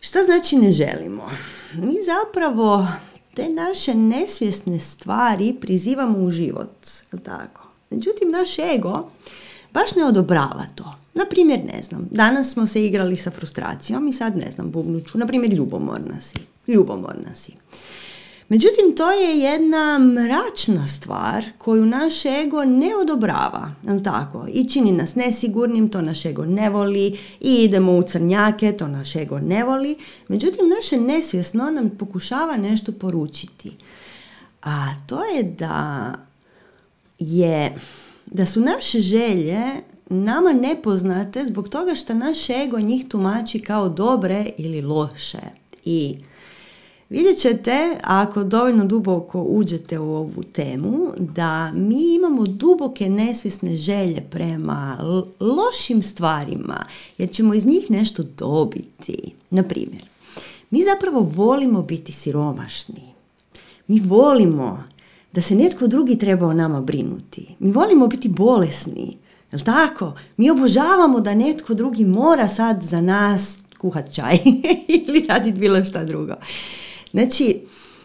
šta 0.00 0.18
znači 0.24 0.56
ne 0.56 0.72
želimo? 0.72 1.30
Mi 1.74 1.94
zapravo 2.06 2.86
te 3.34 3.48
naše 3.48 3.94
nesvjesne 3.94 4.78
stvari 4.78 5.56
prizivamo 5.60 6.18
u 6.18 6.30
život, 6.30 6.86
tako? 7.24 7.62
Međutim, 7.90 8.30
naš 8.30 8.58
ego 8.58 9.08
baš 9.72 9.94
ne 9.96 10.04
odobrava 10.04 10.66
to. 10.74 10.94
Na 11.14 11.24
primjer, 11.30 11.60
ne 11.74 11.82
znam, 11.82 12.08
danas 12.10 12.52
smo 12.52 12.66
se 12.66 12.86
igrali 12.86 13.16
sa 13.16 13.30
frustracijom 13.30 14.08
i 14.08 14.12
sad, 14.12 14.36
ne 14.36 14.50
znam, 14.50 14.70
bubnuću, 14.70 15.18
na 15.18 15.26
primjer, 15.26 15.54
ljubomorna 15.54 16.20
si. 16.20 16.38
Ljubomorna 16.66 17.34
si. 17.34 17.52
Međutim, 18.48 18.96
to 18.96 19.10
je 19.10 19.38
jedna 19.38 19.98
mračna 19.98 20.86
stvar 20.86 21.44
koju 21.58 21.86
naš 21.86 22.24
ego 22.24 22.64
ne 22.64 22.96
odobrava, 23.02 23.74
jel 23.86 24.02
tako? 24.02 24.46
I 24.52 24.68
čini 24.68 24.92
nas 24.92 25.14
nesigurnim, 25.14 25.88
to 25.88 26.02
naš 26.02 26.24
ego 26.24 26.44
ne 26.44 26.70
voli, 26.70 27.18
i 27.40 27.64
idemo 27.64 27.92
u 27.92 28.02
crnjake, 28.02 28.72
to 28.72 28.88
naš 28.88 29.16
ego 29.16 29.38
ne 29.38 29.64
voli. 29.64 29.96
Međutim, 30.28 30.68
naše 30.76 30.96
nesvjesno 30.96 31.70
nam 31.70 31.90
pokušava 31.98 32.56
nešto 32.56 32.92
poručiti. 32.92 33.76
A 34.62 34.86
to 35.06 35.24
je 35.24 35.42
da 35.42 36.14
je, 37.18 37.78
da 38.26 38.46
su 38.46 38.60
naše 38.60 39.00
želje 39.00 39.62
nama 40.08 40.52
nepoznate 40.52 41.44
zbog 41.44 41.68
toga 41.68 41.94
što 41.94 42.14
naš 42.14 42.50
ego 42.50 42.80
njih 42.80 43.08
tumači 43.08 43.58
kao 43.58 43.88
dobre 43.88 44.46
ili 44.58 44.82
loše. 44.82 45.40
I 45.84 46.16
Vidjet 47.10 47.38
ćete, 47.38 47.98
ako 48.02 48.44
dovoljno 48.44 48.84
duboko 48.84 49.42
uđete 49.42 49.98
u 49.98 50.14
ovu 50.14 50.42
temu, 50.52 51.08
da 51.18 51.72
mi 51.72 52.14
imamo 52.14 52.46
duboke 52.46 53.10
nesvjesne 53.10 53.76
želje 53.76 54.26
prema 54.30 54.98
lošim 55.40 56.02
stvarima, 56.02 56.86
jer 57.18 57.30
ćemo 57.30 57.54
iz 57.54 57.66
njih 57.66 57.90
nešto 57.90 58.22
dobiti. 58.38 59.34
Na 59.50 59.62
primjer, 59.62 60.04
mi 60.70 60.82
zapravo 60.82 61.20
volimo 61.20 61.82
biti 61.82 62.12
siromašni. 62.12 63.14
Mi 63.86 64.00
volimo 64.00 64.84
da 65.32 65.42
se 65.42 65.54
netko 65.54 65.86
drugi 65.86 66.18
treba 66.18 66.46
o 66.46 66.52
nama 66.52 66.80
brinuti. 66.80 67.54
Mi 67.58 67.72
volimo 67.72 68.06
biti 68.06 68.28
bolesni. 68.28 69.16
Jel 69.52 69.60
tako? 69.60 70.12
Mi 70.36 70.50
obožavamo 70.50 71.20
da 71.20 71.34
netko 71.34 71.74
drugi 71.74 72.04
mora 72.04 72.48
sad 72.48 72.82
za 72.82 73.00
nas 73.00 73.58
kuhat 73.78 74.14
čaj 74.14 74.38
ili 75.06 75.26
raditi 75.26 75.58
bilo 75.58 75.84
šta 75.84 76.04
drugo. 76.04 76.34
Znači, 77.14 77.60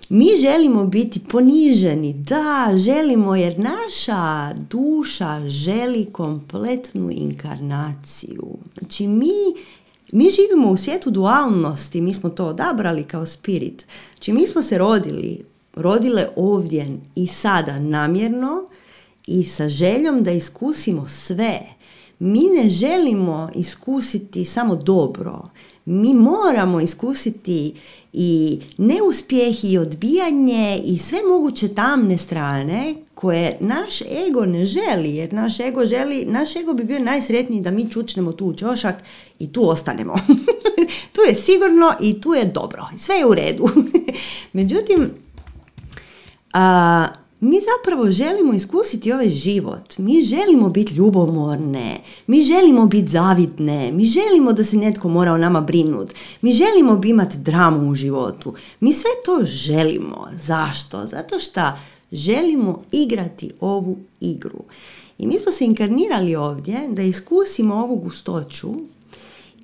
mi 0.09 0.27
želimo 0.41 0.85
biti 0.85 1.19
poniženi, 1.19 2.13
da, 2.13 2.73
želimo 2.77 3.35
jer 3.35 3.59
naša 3.59 4.53
duša 4.69 5.49
želi 5.49 6.05
kompletnu 6.11 7.09
inkarnaciju. 7.11 8.47
Znači, 8.79 9.07
mi, 9.07 9.33
mi 10.11 10.29
živimo 10.29 10.71
u 10.71 10.77
svijetu 10.77 11.11
dualnosti, 11.11 12.01
mi 12.01 12.13
smo 12.13 12.29
to 12.29 12.45
odabrali 12.45 13.03
kao 13.03 13.25
spirit. 13.25 13.85
Znači, 14.13 14.33
mi 14.33 14.47
smo 14.47 14.61
se 14.61 14.77
rodili, 14.77 15.45
rodile 15.75 16.27
ovdje 16.35 16.99
i 17.15 17.27
sada 17.27 17.79
namjerno 17.79 18.69
i 19.27 19.43
sa 19.43 19.69
željom 19.69 20.23
da 20.23 20.31
iskusimo 20.31 21.09
sve. 21.09 21.59
Mi 22.19 22.43
ne 22.43 22.69
želimo 22.69 23.49
iskusiti 23.55 24.45
samo 24.45 24.75
dobro, 24.75 25.49
mi 25.89 26.13
moramo 26.13 26.81
iskusiti 26.81 27.73
i 28.13 28.61
neuspjeh 28.77 29.63
i 29.63 29.77
odbijanje 29.77 30.81
i 30.85 30.97
sve 30.97 31.19
moguće 31.31 31.67
tamne 31.67 32.17
strane 32.17 32.93
koje 33.15 33.57
naš 33.59 34.01
ego 34.01 34.45
ne 34.45 34.65
želi, 34.65 35.15
jer 35.15 35.33
naš 35.33 35.59
ego 35.59 35.85
želi, 35.85 36.25
naš 36.25 36.55
ego 36.55 36.73
bi 36.73 36.83
bio 36.83 36.99
najsretniji 36.99 37.61
da 37.61 37.71
mi 37.71 37.91
čučnemo 37.91 38.31
tu 38.31 38.45
u 38.45 38.53
čošak 38.53 38.95
i 39.39 39.53
tu 39.53 39.69
ostanemo. 39.69 40.15
tu 41.15 41.21
je 41.27 41.35
sigurno 41.35 41.93
i 42.01 42.21
tu 42.21 42.33
je 42.33 42.45
dobro. 42.45 42.87
Sve 42.97 43.15
je 43.15 43.25
u 43.25 43.33
redu. 43.33 43.69
Međutim, 44.53 45.09
a, 46.53 47.07
mi 47.39 47.57
zapravo 47.61 48.11
želimo 48.11 48.53
iskusiti 48.53 49.11
ovaj 49.11 49.29
život. 49.29 49.97
Mi 49.97 50.23
želimo 50.23 50.69
biti 50.69 50.93
ljubomorne, 50.93 52.01
mi 52.27 52.43
želimo 52.43 52.85
biti 52.85 53.07
zavidne, 53.07 53.91
mi 53.91 54.05
želimo 54.05 54.53
da 54.53 54.63
se 54.63 54.77
netko 54.77 55.09
mora 55.09 55.33
o 55.33 55.37
nama 55.37 55.61
brinut, 55.61 56.13
mi 56.41 56.53
želimo 56.53 57.01
imati 57.05 57.37
dramu 57.37 57.89
u 57.89 57.95
životu. 57.95 58.53
Mi 58.79 58.93
sve 58.93 59.09
to 59.25 59.45
želimo. 59.45 60.27
Zašto? 60.45 61.05
Zato 61.07 61.39
što 61.39 61.61
želimo 62.11 62.83
igrati 62.91 63.51
ovu 63.59 63.97
igru. 64.19 64.63
I 65.17 65.27
mi 65.27 65.39
smo 65.39 65.51
se 65.51 65.65
inkarnirali 65.65 66.35
ovdje 66.35 66.77
da 66.89 67.01
iskusimo 67.01 67.75
ovu 67.75 67.95
gustoću 67.95 68.69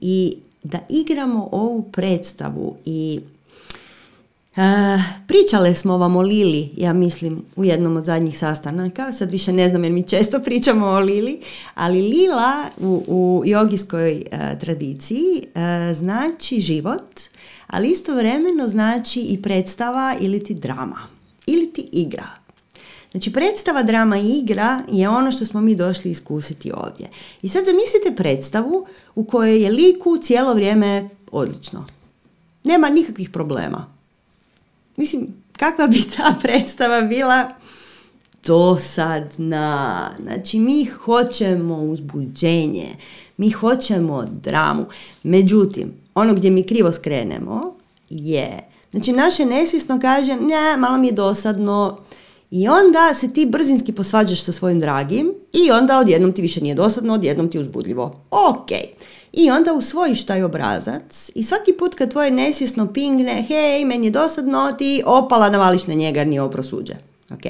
i 0.01 0.37
da 0.63 0.79
igramo 0.89 1.49
ovu 1.51 1.81
predstavu 1.91 2.75
i 2.85 3.19
pričale 5.27 5.75
smo 5.75 5.97
vam 5.97 6.15
o 6.15 6.21
Lili, 6.21 6.69
ja 6.77 6.93
mislim, 6.93 7.45
u 7.55 7.65
jednom 7.65 7.97
od 7.97 8.05
zadnjih 8.05 8.39
sastanaka, 8.39 9.13
sad 9.13 9.31
više 9.31 9.53
ne 9.53 9.69
znam 9.69 9.83
jer 9.83 9.93
mi 9.93 10.07
često 10.07 10.39
pričamo 10.39 10.85
o 10.85 10.99
Lili, 10.99 11.41
ali 11.73 12.01
Lila 12.01 12.65
u, 12.77 13.03
u 13.07 13.43
jogijskoj 13.45 14.23
uh, 14.31 14.59
tradiciji 14.59 15.43
uh, 15.45 15.97
znači 15.97 16.61
život, 16.61 17.19
ali 17.67 17.91
istovremeno 17.91 18.67
znači 18.67 19.21
i 19.21 19.41
predstava 19.41 20.15
ili 20.19 20.43
ti 20.43 20.53
drama, 20.53 20.99
ili 21.47 21.73
ti 21.73 21.89
igra. 21.91 22.27
Znači 23.11 23.33
predstava, 23.33 23.83
drama 23.83 24.17
i 24.17 24.39
igra 24.43 24.83
je 24.91 25.09
ono 25.09 25.31
što 25.31 25.45
smo 25.45 25.61
mi 25.61 25.75
došli 25.75 26.11
iskusiti 26.11 26.71
ovdje. 26.71 27.09
I 27.41 27.49
sad 27.49 27.65
zamislite 27.65 28.23
predstavu 28.23 28.87
u 29.15 29.23
kojoj 29.23 29.63
je 29.63 29.71
liku 29.71 30.17
cijelo 30.17 30.53
vrijeme 30.53 31.09
odlično. 31.31 31.85
Nema 32.63 32.89
nikakvih 32.89 33.29
problema 33.29 33.94
Mislim, 34.95 35.27
kakva 35.57 35.87
bi 35.87 36.03
ta 36.17 36.35
predstava 36.41 37.01
bila 37.01 37.49
dosadna. 38.45 40.11
Znači, 40.21 40.59
mi 40.59 40.85
hoćemo 40.85 41.77
uzbuđenje, 41.77 42.95
mi 43.37 43.49
hoćemo 43.49 44.25
dramu. 44.43 44.85
Međutim, 45.23 45.93
ono 46.15 46.33
gdje 46.33 46.51
mi 46.51 46.63
krivo 46.63 46.91
skrenemo 46.91 47.75
je, 48.09 48.69
znači 48.91 49.11
naše 49.11 49.45
nesvjesno 49.45 49.99
kaže, 49.99 50.35
ne, 50.35 50.77
malo 50.77 50.97
mi 50.97 51.07
je 51.07 51.13
dosadno, 51.13 51.97
i 52.51 52.67
onda 52.67 53.13
se 53.13 53.33
ti 53.33 53.45
brzinski 53.45 53.93
posvađaš 53.93 54.43
sa 54.43 54.51
svojim 54.51 54.79
dragim 54.79 55.31
i 55.55 55.71
onda 55.71 55.99
odjednom 55.99 56.33
ti 56.33 56.41
više 56.41 56.61
nije 56.61 56.75
dosadno, 56.75 57.13
odjednom 57.13 57.51
ti 57.51 57.59
uzbudljivo. 57.59 58.21
Ok. 58.31 58.71
I 59.33 59.51
onda 59.51 59.73
usvojiš 59.73 60.25
taj 60.25 60.43
obrazac 60.43 61.31
i 61.35 61.43
svaki 61.43 61.73
put 61.79 61.95
kad 61.95 62.11
tvoje 62.11 62.31
nesvjesno 62.31 62.93
pingne, 62.93 63.45
hej, 63.47 63.85
meni 63.85 64.07
je 64.07 64.11
dosadno, 64.11 64.71
ti 64.77 65.03
opala 65.05 65.49
navališ 65.49 65.87
na 65.87 65.93
njega 65.93 66.19
jer 66.19 66.27
nije 66.27 66.41
oprosuđe. 66.41 66.93
Ok. 67.33 67.41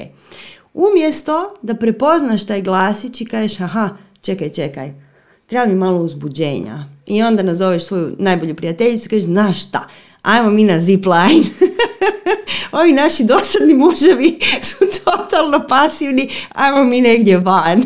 Umjesto 0.74 1.54
da 1.62 1.74
prepoznaš 1.74 2.46
taj 2.46 2.62
glasić 2.62 3.20
i 3.20 3.24
kažeš, 3.24 3.60
aha, 3.60 3.88
čekaj, 4.20 4.50
čekaj, 4.50 4.94
treba 5.46 5.66
mi 5.66 5.74
malo 5.74 6.00
uzbuđenja. 6.00 6.84
I 7.06 7.22
onda 7.22 7.42
nazoveš 7.42 7.84
svoju 7.84 8.16
najbolju 8.18 8.54
prijateljicu 8.54 9.06
i 9.06 9.08
kažeš, 9.08 9.24
znaš 9.24 9.62
šta, 9.62 9.88
ajmo 10.22 10.50
mi 10.50 10.64
na 10.64 10.80
zipline. 10.80 11.44
Ovi 12.72 12.92
naši 12.92 13.24
dosadni 13.24 13.74
muževi 13.74 14.38
su 14.68 14.84
totalno 15.04 15.66
pasivni, 15.68 16.28
ajmo 16.52 16.84
mi 16.84 17.00
negdje 17.00 17.38
van. 17.38 17.82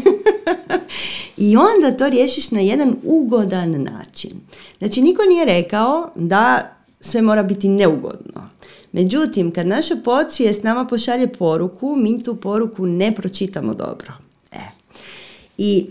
I 1.36 1.56
onda 1.56 1.96
to 1.96 2.08
riješiš 2.08 2.50
na 2.50 2.60
jedan 2.60 2.96
ugodan 3.04 3.82
način. 3.82 4.30
Znači, 4.78 5.02
niko 5.02 5.22
nije 5.22 5.44
rekao 5.44 6.10
da 6.14 6.74
sve 7.00 7.22
mora 7.22 7.42
biti 7.42 7.68
neugodno. 7.68 8.50
Međutim, 8.92 9.50
kad 9.50 9.66
naša 9.66 9.94
s 10.36 10.62
nama 10.62 10.84
pošalje 10.84 11.26
poruku, 11.26 11.96
mi 11.96 12.22
tu 12.22 12.36
poruku 12.36 12.86
ne 12.86 13.14
pročitamo 13.14 13.74
dobro. 13.74 14.12
E. 14.52 14.60
I 15.58 15.86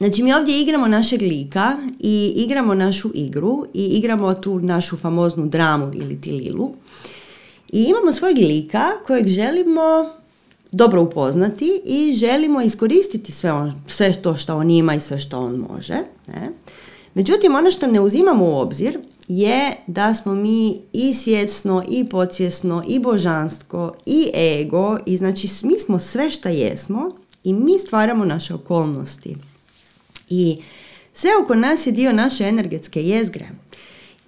Znači 0.00 0.22
mi 0.22 0.32
ovdje 0.32 0.60
igramo 0.60 0.88
našeg 0.88 1.22
lika 1.22 1.76
i 2.00 2.32
igramo 2.36 2.74
našu 2.74 3.10
igru 3.14 3.66
i 3.74 3.84
igramo 3.84 4.34
tu 4.34 4.58
našu 4.58 4.96
famoznu 4.96 5.46
dramu 5.46 5.90
ili 5.94 6.20
ti 6.20 6.32
lilu. 6.32 6.70
I 7.72 7.84
imamo 7.84 8.12
svojeg 8.12 8.38
lika 8.38 8.84
kojeg 9.06 9.28
želimo 9.28 10.10
dobro 10.72 11.02
upoznati 11.02 11.80
i 11.84 12.14
želimo 12.14 12.60
iskoristiti 12.60 13.32
sve, 13.32 13.52
on, 13.52 13.82
sve 13.86 14.22
to 14.22 14.36
što 14.36 14.56
on 14.56 14.70
ima 14.70 14.94
i 14.94 15.00
sve 15.00 15.18
što 15.18 15.38
on 15.38 15.54
može. 15.56 15.96
Ne? 16.26 16.50
Međutim, 17.14 17.54
ono 17.54 17.70
što 17.70 17.86
ne 17.86 18.00
uzimamo 18.00 18.44
u 18.44 18.58
obzir 18.58 18.98
je 19.28 19.72
da 19.86 20.14
smo 20.14 20.34
mi 20.34 20.80
i 20.92 21.14
svjesno, 21.14 21.84
i 21.88 22.04
podsvjesno, 22.04 22.84
i 22.88 22.98
božansko, 22.98 23.92
i 24.06 24.30
ego, 24.34 24.98
i 25.06 25.16
znači 25.16 25.48
mi 25.62 25.78
smo 25.78 25.98
sve 25.98 26.30
što 26.30 26.48
jesmo 26.48 27.10
i 27.44 27.52
mi 27.52 27.78
stvaramo 27.78 28.24
naše 28.24 28.54
okolnosti. 28.54 29.36
I 30.28 30.56
sve 31.12 31.30
oko 31.44 31.54
nas 31.54 31.86
je 31.86 31.92
dio 31.92 32.12
naše 32.12 32.44
energetske 32.44 33.02
jezgre. 33.02 33.48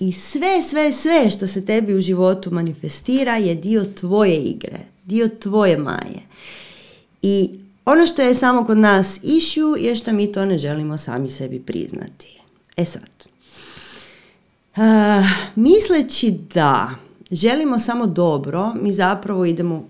I 0.03 0.13
sve, 0.13 0.63
sve, 0.63 0.93
sve 0.93 1.31
što 1.31 1.47
se 1.47 1.65
tebi 1.65 1.95
u 1.95 2.01
životu 2.01 2.51
manifestira 2.51 3.37
je 3.37 3.55
dio 3.55 3.85
tvoje 3.85 4.37
igre, 4.37 4.79
dio 5.05 5.29
tvoje 5.29 5.77
maje. 5.77 6.23
I 7.23 7.51
ono 7.85 8.07
što 8.07 8.23
je 8.23 8.35
samo 8.35 8.65
kod 8.65 8.79
nas 8.79 9.21
išju 9.23 9.77
je 9.79 9.97
što 9.97 10.13
mi 10.13 10.33
to 10.33 10.45
ne 10.45 10.59
želimo 10.59 10.99
sami 10.99 11.31
sebi 11.31 11.61
priznati. 11.61 12.41
E 12.77 12.85
sad, 12.85 13.27
uh, 14.77 14.83
misleći 15.55 16.31
da 16.55 16.91
želimo 17.31 17.79
samo 17.79 18.07
dobro, 18.07 18.75
mi 18.75 18.93
zapravo 18.93 19.45
idemo 19.45 19.89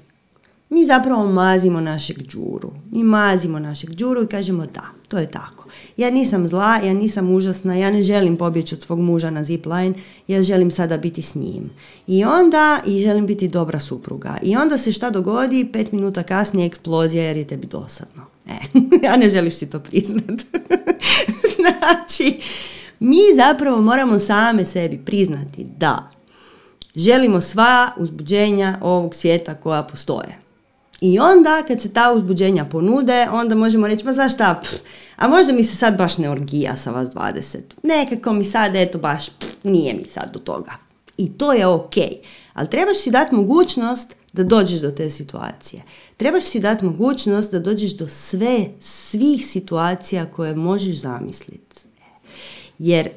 mi 0.72 0.84
zapravo 0.84 1.32
mazimo 1.32 1.80
našeg 1.80 2.18
džuru. 2.18 2.72
Mi 2.90 3.04
mazimo 3.04 3.58
našeg 3.58 3.90
džuru 3.90 4.22
i 4.22 4.26
kažemo 4.26 4.66
da, 4.66 4.84
to 5.08 5.18
je 5.18 5.30
tako. 5.30 5.64
Ja 5.96 6.10
nisam 6.10 6.48
zla, 6.48 6.76
ja 6.76 6.94
nisam 6.94 7.30
užasna, 7.30 7.74
ja 7.74 7.90
ne 7.90 8.02
želim 8.02 8.36
pobjeći 8.36 8.74
od 8.74 8.82
svog 8.82 9.00
muža 9.00 9.30
na 9.30 9.44
zipline, 9.44 9.94
ja 10.28 10.42
želim 10.42 10.70
sada 10.70 10.96
biti 10.96 11.22
s 11.22 11.34
njim. 11.34 11.70
I 12.06 12.24
onda, 12.24 12.80
i 12.86 13.02
želim 13.02 13.26
biti 13.26 13.48
dobra 13.48 13.80
supruga. 13.80 14.38
I 14.42 14.56
onda 14.56 14.78
se 14.78 14.92
šta 14.92 15.10
dogodi, 15.10 15.68
pet 15.72 15.92
minuta 15.92 16.22
kasnije 16.22 16.66
eksplozija 16.66 17.24
jer 17.24 17.36
je 17.36 17.46
tebi 17.46 17.66
dosadno. 17.66 18.22
E, 18.46 18.78
ja 19.06 19.16
ne 19.16 19.28
želiš 19.28 19.54
si 19.54 19.70
to 19.70 19.80
priznat. 19.80 20.40
znači, 21.56 22.40
mi 23.00 23.20
zapravo 23.36 23.82
moramo 23.82 24.18
same 24.18 24.66
sebi 24.66 24.98
priznati 24.98 25.66
da 25.78 26.10
želimo 26.96 27.40
sva 27.40 27.92
uzbuđenja 27.96 28.78
ovog 28.80 29.14
svijeta 29.14 29.54
koja 29.54 29.82
postoje. 29.82 30.41
I 31.02 31.18
onda 31.18 31.62
kad 31.68 31.80
se 31.80 31.92
ta 31.92 32.12
uzbuđenja 32.12 32.64
ponude, 32.64 33.28
onda 33.32 33.54
možemo 33.54 33.86
reći, 33.86 34.04
ma 34.04 34.12
znaš 34.12 34.34
šta, 34.34 34.62
a 35.16 35.28
možda 35.28 35.52
mi 35.52 35.64
se 35.64 35.76
sad 35.76 35.98
baš 35.98 36.18
ne 36.18 36.30
orgija 36.30 36.76
sa 36.76 36.90
vas 36.90 37.08
20. 37.08 37.58
Nekako 37.82 38.32
mi 38.32 38.44
sad, 38.44 38.76
eto 38.76 38.98
baš, 38.98 39.26
nije 39.62 39.94
mi 39.94 40.04
sad 40.04 40.32
do 40.32 40.38
toga. 40.38 40.72
I 41.16 41.32
to 41.32 41.52
je 41.52 41.66
ok. 41.66 41.94
Ali 42.52 42.70
trebaš 42.70 42.98
si 42.98 43.10
dati 43.10 43.34
mogućnost 43.34 44.14
da 44.32 44.44
dođeš 44.44 44.80
do 44.80 44.90
te 44.90 45.10
situacije. 45.10 45.82
Trebaš 46.16 46.44
si 46.44 46.60
dati 46.60 46.84
mogućnost 46.84 47.52
da 47.52 47.58
dođeš 47.58 47.92
do 47.92 48.08
sve, 48.08 48.66
svih 48.80 49.46
situacija 49.46 50.26
koje 50.26 50.54
možeš 50.54 50.96
zamisliti. 50.96 51.80
Jer 52.78 53.08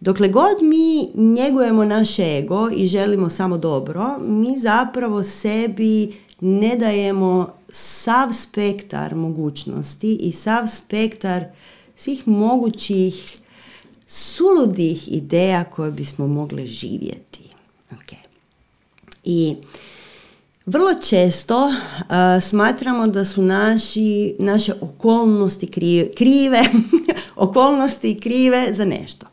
Dokle 0.00 0.28
god 0.28 0.62
mi 0.62 1.08
njegujemo 1.14 1.84
naš 1.84 2.18
ego 2.18 2.70
i 2.76 2.86
želimo 2.86 3.30
samo 3.30 3.58
dobro, 3.58 4.18
mi 4.20 4.58
zapravo 4.58 5.24
sebi 5.24 6.14
ne 6.44 6.76
dajemo 6.76 7.48
sav 7.72 8.32
spektar 8.32 9.14
mogućnosti 9.14 10.16
i 10.20 10.32
sav 10.32 10.66
spektar 10.66 11.44
svih 11.96 12.28
mogućih 12.28 13.38
suludih 14.06 15.12
ideja 15.12 15.64
koje 15.64 15.90
bismo 15.90 16.26
mogli 16.26 16.66
živjeti. 16.66 17.42
Okay. 17.90 18.16
I 19.24 19.56
vrlo 20.66 20.94
često 21.08 21.64
uh, 21.64 21.72
smatramo 22.42 23.06
da 23.06 23.24
su 23.24 23.42
naši, 23.42 24.34
naše 24.38 24.72
okolnosti 24.80 25.66
krive, 25.66 26.12
krive 26.14 26.60
okolnosti 27.36 28.18
krive 28.22 28.68
za 28.74 28.84
nešto. 28.84 29.26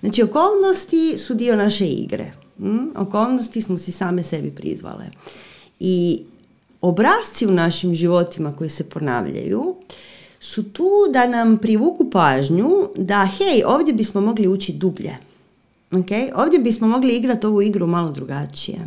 Znači, 0.00 0.22
okolnosti 0.22 1.18
su 1.18 1.34
dio 1.34 1.56
naše 1.56 1.86
igre. 1.86 2.32
Hm? 2.58 2.86
Okolnosti 2.96 3.62
smo 3.62 3.78
si 3.78 3.92
same 3.92 4.22
sebi 4.22 4.50
prizvale. 4.50 5.04
I 5.80 6.22
obrazci 6.88 7.46
u 7.46 7.50
našim 7.50 7.94
životima 7.94 8.56
koji 8.56 8.70
se 8.70 8.88
ponavljaju 8.88 9.76
su 10.40 10.72
tu 10.72 10.90
da 11.10 11.26
nam 11.26 11.58
privuku 11.58 12.10
pažnju 12.10 12.88
da 12.96 13.28
hej, 13.38 13.62
ovdje 13.66 13.94
bismo 13.94 14.20
mogli 14.20 14.48
ući 14.48 14.72
dublje. 14.72 15.16
Okay? 15.90 16.30
Ovdje 16.34 16.58
bismo 16.58 16.88
mogli 16.88 17.16
igrati 17.16 17.46
ovu 17.46 17.62
igru 17.62 17.86
malo 17.86 18.10
drugačije. 18.10 18.78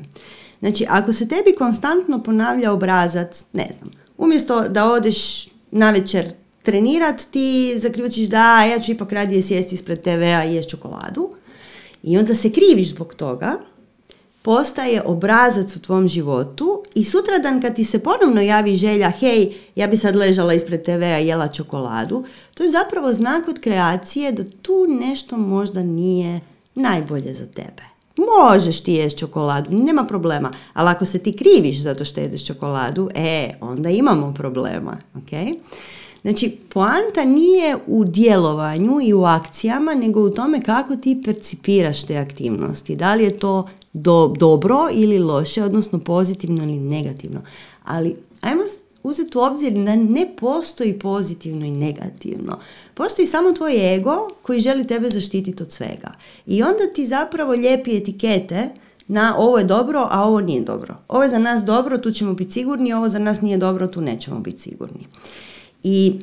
Znači, 0.60 0.86
ako 0.90 1.14
se 1.14 1.28
tebi 1.28 1.56
konstantno 1.58 2.24
ponavlja 2.24 2.72
obrazac, 2.72 3.46
ne 3.54 3.68
znam, 3.78 3.92
umjesto 4.18 4.70
da 4.70 4.92
odeš 4.92 5.48
na 5.72 5.92
večer 5.92 6.32
trenirat, 6.64 7.22
ti 7.32 7.80
zakrivačiš 7.80 8.28
da 8.28 8.64
ja 8.64 8.80
ću 8.80 8.92
ipak 8.92 9.12
radije 9.12 9.42
sjesti 9.42 9.76
ispred 9.76 10.02
TV-a 10.02 10.46
i 10.46 10.56
jesti 10.56 10.70
čokoladu 10.70 11.30
i 12.04 12.18
onda 12.18 12.36
se 12.36 12.52
kriviš 12.52 12.90
zbog 12.90 13.14
toga, 13.14 13.54
postaje 14.48 15.02
obrazac 15.06 15.76
u 15.76 15.80
tvom 15.80 16.08
životu 16.08 16.84
i 16.96 17.04
sutradan 17.04 17.62
kad 17.62 17.76
ti 17.76 17.84
se 17.84 18.00
ponovno 18.00 18.42
javi 18.42 18.76
želja, 18.76 19.10
hej, 19.10 19.54
ja 19.76 19.88
bi 19.88 19.98
sad 19.98 20.16
ležala 20.16 20.54
ispred 20.54 20.84
TV-a 20.84 21.18
jela 21.18 21.48
čokoladu, 21.48 22.24
to 22.54 22.64
je 22.64 22.70
zapravo 22.70 23.14
znak 23.14 23.48
od 23.48 23.60
kreacije 23.60 24.32
da 24.32 24.44
tu 24.62 24.88
nešto 25.02 25.38
možda 25.38 25.84
nije 25.84 26.40
najbolje 26.76 27.34
za 27.34 27.46
tebe. 27.46 27.84
Možeš 28.18 28.84
ti 28.84 28.94
jesti 28.94 29.20
čokoladu, 29.20 29.78
nema 29.78 30.04
problema, 30.04 30.52
ali 30.74 30.90
ako 30.90 31.06
se 31.06 31.20
ti 31.20 31.36
kriviš 31.38 31.82
zato 31.82 32.06
što 32.06 32.20
jedeš 32.20 32.46
čokoladu, 32.46 33.10
e, 33.16 33.54
onda 33.62 33.90
imamo 33.90 34.34
problema, 34.34 34.98
ok? 35.16 35.60
Znači, 36.28 36.58
poanta 36.70 37.26
nije 37.26 37.78
u 37.88 38.06
djelovanju 38.06 39.00
i 39.04 39.14
u 39.14 39.24
akcijama, 39.24 39.94
nego 39.94 40.22
u 40.22 40.30
tome 40.30 40.62
kako 40.62 40.96
ti 40.96 41.22
percipiraš 41.26 42.04
te 42.04 42.18
aktivnosti. 42.18 42.96
Da 42.96 43.14
li 43.14 43.24
je 43.24 43.40
to 43.40 43.68
do, 43.94 44.34
dobro 44.40 44.78
ili 44.92 45.20
loše, 45.20 45.64
odnosno 45.64 46.00
pozitivno 46.00 46.64
ili 46.64 46.78
negativno. 46.78 47.42
Ali 47.84 48.16
ajmo 48.42 48.62
uzeti 49.04 49.38
u 49.38 49.42
obzir 49.42 49.74
da 49.74 49.96
ne 49.96 50.30
postoji 50.40 51.00
pozitivno 51.00 51.66
i 51.66 51.72
negativno. 51.72 52.60
Postoji 52.94 53.28
samo 53.28 53.52
tvoj 53.52 53.96
ego 53.96 54.30
koji 54.42 54.62
želi 54.62 54.88
tebe 54.88 55.10
zaštititi 55.10 55.64
od 55.64 55.72
svega. 55.72 56.12
I 56.46 56.64
onda 56.64 56.94
ti 56.96 57.08
zapravo 57.08 57.52
lijepi 57.52 57.98
etikete 57.98 58.70
na 59.08 59.36
ovo 59.38 59.58
je 59.58 59.64
dobro, 59.64 60.08
a 60.12 60.24
ovo 60.24 60.42
nije 60.42 60.62
dobro. 60.62 60.96
Ovo 61.08 61.24
je 61.24 61.30
za 61.30 61.40
nas 61.40 61.64
dobro, 61.64 61.98
tu 61.98 62.12
ćemo 62.12 62.34
biti 62.34 62.52
sigurni, 62.52 62.94
ovo 62.94 63.10
za 63.10 63.20
nas 63.20 63.42
nije 63.42 63.58
dobro, 63.58 63.88
tu 63.88 64.02
nećemo 64.02 64.40
biti 64.40 64.62
sigurni. 64.62 65.08
I 65.84 66.20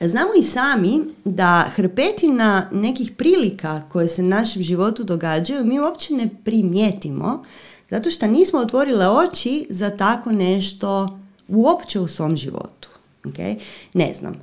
znamo 0.00 0.30
i 0.40 0.42
sami 0.42 1.00
da 1.24 1.70
hrpetina 1.74 2.68
nekih 2.72 3.12
prilika 3.16 3.82
koje 3.92 4.08
se 4.08 4.22
našem 4.22 4.62
životu 4.62 5.04
događaju 5.04 5.64
mi 5.64 5.80
uopće 5.80 6.14
ne 6.14 6.28
primijetimo 6.44 7.42
zato 7.90 8.10
što 8.10 8.26
nismo 8.26 8.58
otvorile 8.58 9.08
oči 9.08 9.66
za 9.70 9.90
tako 9.90 10.32
nešto 10.32 11.18
uopće 11.48 12.00
u 12.00 12.08
svom 12.08 12.36
životu. 12.36 12.88
Okay? 13.24 13.58
Ne 13.92 14.14
znam. 14.18 14.34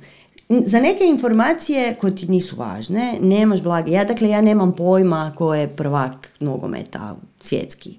Za 0.48 0.80
neke 0.80 1.04
informacije 1.04 1.96
koje 2.00 2.16
ti 2.16 2.30
nisu 2.30 2.56
važne, 2.56 3.18
nemaš 3.20 3.62
blage. 3.62 3.90
Ja, 3.90 4.04
dakle, 4.04 4.28
ja 4.28 4.40
nemam 4.40 4.72
pojma 4.72 5.32
ko 5.36 5.54
je 5.54 5.76
prvak 5.76 6.28
nogometa 6.40 7.16
svjetski. 7.40 7.96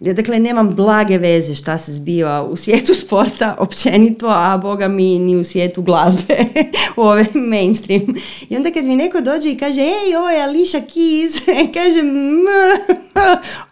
Dakle, 0.00 0.38
nemam 0.38 0.74
blage 0.74 1.18
veze 1.18 1.54
šta 1.54 1.78
se 1.78 1.92
zbiva 1.92 2.42
u 2.42 2.56
svijetu 2.56 2.94
sporta 3.04 3.56
općenito, 3.58 4.26
a 4.28 4.58
boga 4.62 4.88
mi 4.88 5.18
ni 5.18 5.36
u 5.36 5.44
svijetu 5.44 5.82
glazbe, 5.82 6.36
u 6.96 7.00
ove 7.00 7.26
mainstream. 7.34 8.14
I 8.48 8.56
onda 8.56 8.70
kad 8.72 8.84
mi 8.84 8.96
neko 8.96 9.20
dođe 9.20 9.50
i 9.50 9.58
kaže, 9.58 9.80
ej, 9.80 10.16
ovo 10.18 10.30
je 10.30 10.42
Alicia 10.42 10.80
Keys, 10.80 11.40
kažem, 11.78 12.10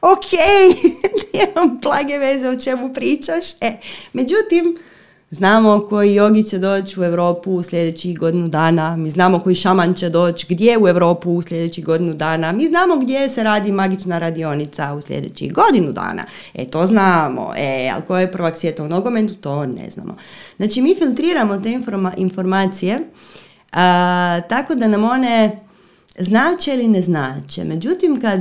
ok, 0.01 0.31
nemam 1.35 1.79
blage 1.83 2.19
veze 2.19 2.49
o 2.49 2.57
čemu 2.57 2.93
pričaš. 2.93 3.45
E, 3.61 3.73
međutim, 4.13 4.79
Znamo 5.35 5.87
koji 5.89 6.15
jogi 6.15 6.43
će 6.43 6.59
doći 6.59 7.01
u 7.01 7.05
Europu 7.05 7.53
u 7.53 7.63
sljedećih 7.63 8.19
godinu 8.19 8.49
dana, 8.49 8.97
mi 8.97 9.11
znamo 9.11 9.39
koji 9.39 9.55
šaman 9.55 9.95
će 9.95 10.11
doći 10.11 10.47
gdje 10.49 10.79
u 10.79 10.89
Europu 10.89 11.31
u 11.31 11.43
sljedećih 11.43 11.85
godinu 11.85 12.15
dana, 12.15 12.53
mi 12.53 12.67
znamo 12.67 12.97
gdje 12.97 13.29
se 13.29 13.43
radi 13.43 13.73
magična 13.73 14.19
radionica 14.19 14.95
u 14.95 15.01
sljedećih 15.01 15.53
godinu 15.53 15.93
dana. 15.93 16.25
E, 16.55 16.67
to 16.67 16.87
znamo. 16.87 17.53
E, 17.57 17.91
ali 17.95 18.03
ko 18.07 18.19
je 18.19 18.33
prvak 18.33 18.57
svijeta 18.57 18.85
u 18.85 18.89
nogometu, 18.89 19.35
to 19.35 19.67
ne 19.67 19.91
znamo. 19.91 20.17
Znači, 20.57 20.83
mi 20.83 20.95
filtriramo 20.99 21.59
te 21.59 21.81
informacije 22.17 23.01
tako 24.49 24.75
da 24.75 24.89
nam 24.89 25.05
one 25.05 25.61
znače 26.19 26.75
ili 26.75 26.89
ne 26.89 27.03
znače. 27.03 27.65
Međutim, 27.65 28.21
kad 28.21 28.41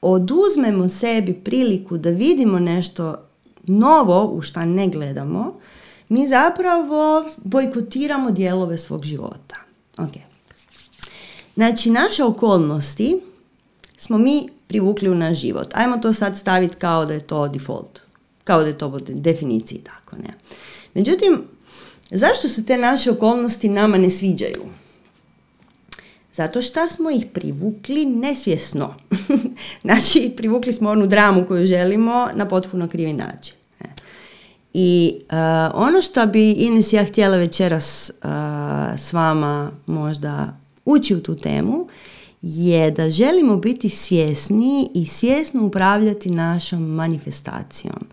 oduzmemo 0.00 0.88
sebi 0.88 1.32
priliku 1.32 1.96
da 1.96 2.10
vidimo 2.10 2.58
nešto 2.58 3.16
novo 3.66 4.24
u 4.24 4.42
šta 4.42 4.64
ne 4.64 4.88
gledamo, 4.88 5.52
mi 6.08 6.28
zapravo 6.28 7.24
bojkotiramo 7.44 8.30
dijelove 8.30 8.78
svog 8.78 9.04
života. 9.04 9.56
Okay. 9.96 10.20
Znači, 11.54 11.90
naše 11.90 12.24
okolnosti 12.24 13.20
smo 13.96 14.18
mi 14.18 14.48
privukli 14.66 15.08
u 15.08 15.14
naš 15.14 15.38
život. 15.38 15.68
Ajmo 15.72 15.96
to 15.96 16.12
sad 16.12 16.38
staviti 16.38 16.76
kao 16.76 17.06
da 17.06 17.12
je 17.12 17.26
to 17.26 17.48
default. 17.48 18.00
Kao 18.44 18.60
da 18.60 18.66
je 18.66 18.78
to 18.78 18.90
po 18.90 18.98
definiciji 19.08 19.78
tako, 19.78 20.16
ne. 20.16 20.34
Međutim, 20.94 21.42
zašto 22.10 22.48
se 22.48 22.66
te 22.66 22.78
naše 22.78 23.10
okolnosti 23.10 23.68
nama 23.68 23.98
ne 23.98 24.10
sviđaju? 24.10 24.62
Zato 26.32 26.62
što 26.62 26.88
smo 26.88 27.10
ih 27.10 27.26
privukli 27.32 28.06
nesvjesno. 28.06 28.94
znači, 29.84 30.32
privukli 30.36 30.72
smo 30.72 30.90
onu 30.90 31.06
dramu 31.06 31.46
koju 31.48 31.66
želimo 31.66 32.28
na 32.34 32.48
potpuno 32.48 32.88
krivi 32.88 33.12
način. 33.12 33.54
I 34.74 35.14
uh, 35.20 35.28
ono 35.74 36.02
što 36.02 36.26
bi 36.26 36.52
Ines 36.52 36.92
ja 36.92 37.04
htjela 37.04 37.36
večeras 37.36 38.10
uh, 38.10 38.30
s 38.98 39.12
vama 39.12 39.70
možda 39.86 40.56
ući 40.84 41.14
u 41.14 41.22
tu 41.22 41.36
temu 41.36 41.86
je 42.42 42.90
da 42.90 43.10
želimo 43.10 43.56
biti 43.56 43.88
svjesni 43.88 44.88
i 44.94 45.06
svjesno 45.06 45.66
upravljati 45.66 46.30
našom 46.30 46.82
manifestacijom. 46.82 48.06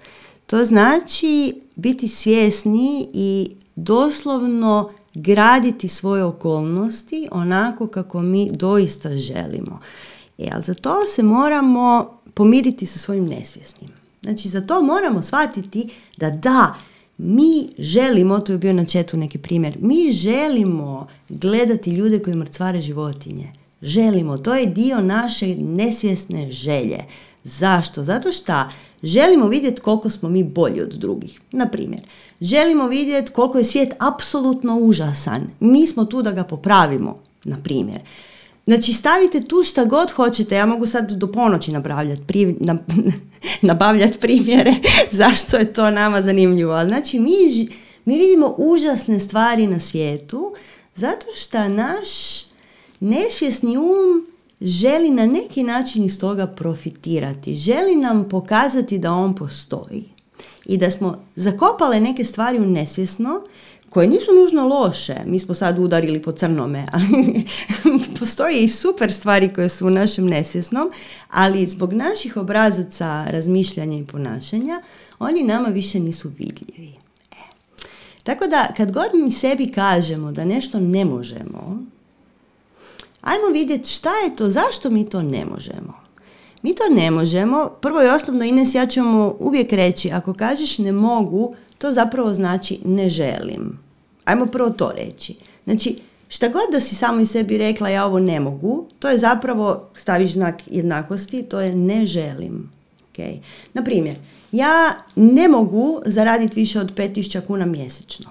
To 0.45 0.65
znači 0.65 1.55
biti 1.75 2.07
svjesni 2.07 3.07
i 3.13 3.51
doslovno 3.75 4.89
graditi 5.13 5.87
svoje 5.87 6.23
okolnosti 6.23 7.27
onako 7.31 7.87
kako 7.87 8.21
mi 8.21 8.49
doista 8.51 9.17
želimo. 9.17 9.79
E, 10.37 10.49
ali 10.53 10.63
za 10.63 10.73
to 10.73 10.95
se 11.15 11.23
moramo 11.23 12.17
pomiriti 12.33 12.85
sa 12.85 12.99
svojim 12.99 13.25
nesvjesnim. 13.25 14.00
Znači 14.21 14.49
za 14.49 14.61
to 14.61 14.81
moramo 14.81 15.23
shvatiti 15.23 15.89
da 16.17 16.29
da, 16.29 16.75
mi 17.17 17.69
želimo, 17.77 18.39
to 18.39 18.51
je 18.51 18.57
bio 18.57 18.73
na 18.73 18.85
četu 18.85 19.17
neki 19.17 19.37
primjer, 19.37 19.77
mi 19.79 20.11
želimo 20.11 21.07
gledati 21.29 21.91
ljude 21.91 22.19
koji 22.19 22.35
mrcvare 22.35 22.81
životinje. 22.81 23.51
Želimo, 23.81 24.37
to 24.37 24.55
je 24.55 24.65
dio 24.65 25.01
naše 25.01 25.55
nesvjesne 25.55 26.51
želje. 26.51 26.97
Zašto? 27.43 28.03
Zato 28.03 28.31
što 28.31 28.53
želimo 29.03 29.47
vidjeti 29.47 29.81
koliko 29.81 30.09
smo 30.09 30.29
mi 30.29 30.43
bolji 30.43 30.81
od 30.81 30.89
drugih. 30.89 31.41
Na 31.51 31.67
primjer, 31.67 32.01
želimo 32.41 32.87
vidjeti 32.87 33.31
koliko 33.31 33.57
je 33.57 33.63
svijet 33.63 33.93
apsolutno 33.99 34.77
užasan. 34.77 35.47
Mi 35.59 35.87
smo 35.87 36.05
tu 36.05 36.21
da 36.21 36.31
ga 36.31 36.43
popravimo, 36.43 37.19
na 37.43 37.57
primjer. 37.63 37.99
Znači 38.65 38.93
stavite 38.93 39.43
tu 39.43 39.63
šta 39.63 39.85
god 39.85 40.11
hoćete, 40.11 40.55
ja 40.55 40.65
mogu 40.65 40.87
sad 40.87 41.11
do 41.11 41.31
ponoći 41.31 41.71
nabavljati, 41.71 42.23
pri, 42.27 42.55
nabavljati 43.61 44.19
primjere 44.19 44.73
zašto 45.21 45.57
je 45.57 45.73
to 45.73 45.91
nama 45.91 46.21
zanimljivo. 46.21 46.73
Ali 46.73 46.89
znači 46.89 47.19
mi, 47.19 47.31
mi 48.05 48.17
vidimo 48.17 48.55
užasne 48.57 49.19
stvari 49.19 49.67
na 49.67 49.79
svijetu 49.79 50.53
zato 50.95 51.25
što 51.35 51.69
naš 51.69 52.09
nesvjesni 52.99 53.77
um 53.77 54.27
želi 54.61 55.09
na 55.09 55.25
neki 55.25 55.63
način 55.63 56.03
iz 56.03 56.19
toga 56.19 56.47
profitirati. 56.47 57.55
Želi 57.55 57.95
nam 57.95 58.29
pokazati 58.29 58.97
da 58.97 59.13
on 59.13 59.35
postoji 59.35 60.03
i 60.65 60.77
da 60.77 60.91
smo 60.91 61.25
zakopale 61.35 61.99
neke 61.99 62.25
stvari 62.25 62.59
u 62.59 62.65
nesvjesno 62.65 63.41
koje 63.91 64.07
nisu 64.07 64.31
nužno 64.41 64.67
loše, 64.67 65.15
mi 65.25 65.39
smo 65.39 65.55
sad 65.55 65.79
udarili 65.79 66.21
po 66.21 66.31
crnome, 66.31 66.85
ali 66.93 67.43
postoje 68.19 68.63
i 68.63 68.69
super 68.69 69.13
stvari 69.13 69.53
koje 69.53 69.69
su 69.69 69.87
u 69.87 69.89
našem 69.89 70.25
nesvjesnom, 70.25 70.91
ali 71.29 71.67
zbog 71.67 71.93
naših 71.93 72.37
obrazaca 72.37 73.25
razmišljanja 73.29 73.97
i 73.97 74.05
ponašanja, 74.05 74.81
oni 75.19 75.43
nama 75.43 75.67
više 75.67 75.99
nisu 75.99 76.29
vidljivi. 76.37 76.93
E. 77.31 77.43
Tako 78.23 78.47
da, 78.47 78.73
kad 78.77 78.91
god 78.91 79.09
mi 79.13 79.31
sebi 79.31 79.71
kažemo 79.71 80.31
da 80.31 80.45
nešto 80.45 80.79
ne 80.79 81.05
možemo, 81.05 81.85
ajmo 83.21 83.47
vidjeti 83.53 83.89
šta 83.89 84.09
je 84.09 84.35
to, 84.35 84.49
zašto 84.49 84.89
mi 84.89 85.09
to 85.09 85.21
ne 85.21 85.45
možemo. 85.45 86.01
Mi 86.61 86.75
to 86.75 86.83
ne 86.91 87.11
možemo, 87.11 87.69
prvo 87.81 88.03
i 88.03 88.07
osnovno 88.07 88.43
Ines 88.43 88.75
ja 88.75 88.85
ćemo 88.85 89.35
uvijek 89.39 89.71
reći, 89.71 90.11
ako 90.11 90.33
kažeš 90.33 90.77
ne 90.77 90.91
mogu, 90.91 91.55
to 91.81 91.93
zapravo 91.93 92.33
znači 92.33 92.79
ne 92.85 93.09
želim. 93.09 93.79
Ajmo 94.25 94.45
prvo 94.45 94.69
to 94.69 94.91
reći. 94.95 95.35
Znači, 95.63 95.99
šta 96.29 96.47
god 96.47 96.61
da 96.71 96.79
si 96.79 96.95
samo 96.95 97.19
i 97.19 97.25
sebi 97.25 97.57
rekla 97.57 97.89
ja 97.89 98.05
ovo 98.05 98.19
ne 98.19 98.39
mogu, 98.39 98.87
to 98.99 99.09
je 99.09 99.17
zapravo, 99.17 99.89
staviš 99.95 100.33
znak 100.33 100.55
jednakosti, 100.67 101.43
to 101.43 101.61
je 101.61 101.75
ne 101.75 102.05
želim. 102.05 102.71
Okay. 103.13 103.37
Na 103.73 103.83
primjer, 103.83 104.17
ja 104.51 104.73
ne 105.15 105.47
mogu 105.47 106.01
zaraditi 106.05 106.59
više 106.59 106.79
od 106.79 106.95
5000 106.95 107.47
kuna 107.47 107.65
mjesečno. 107.65 108.29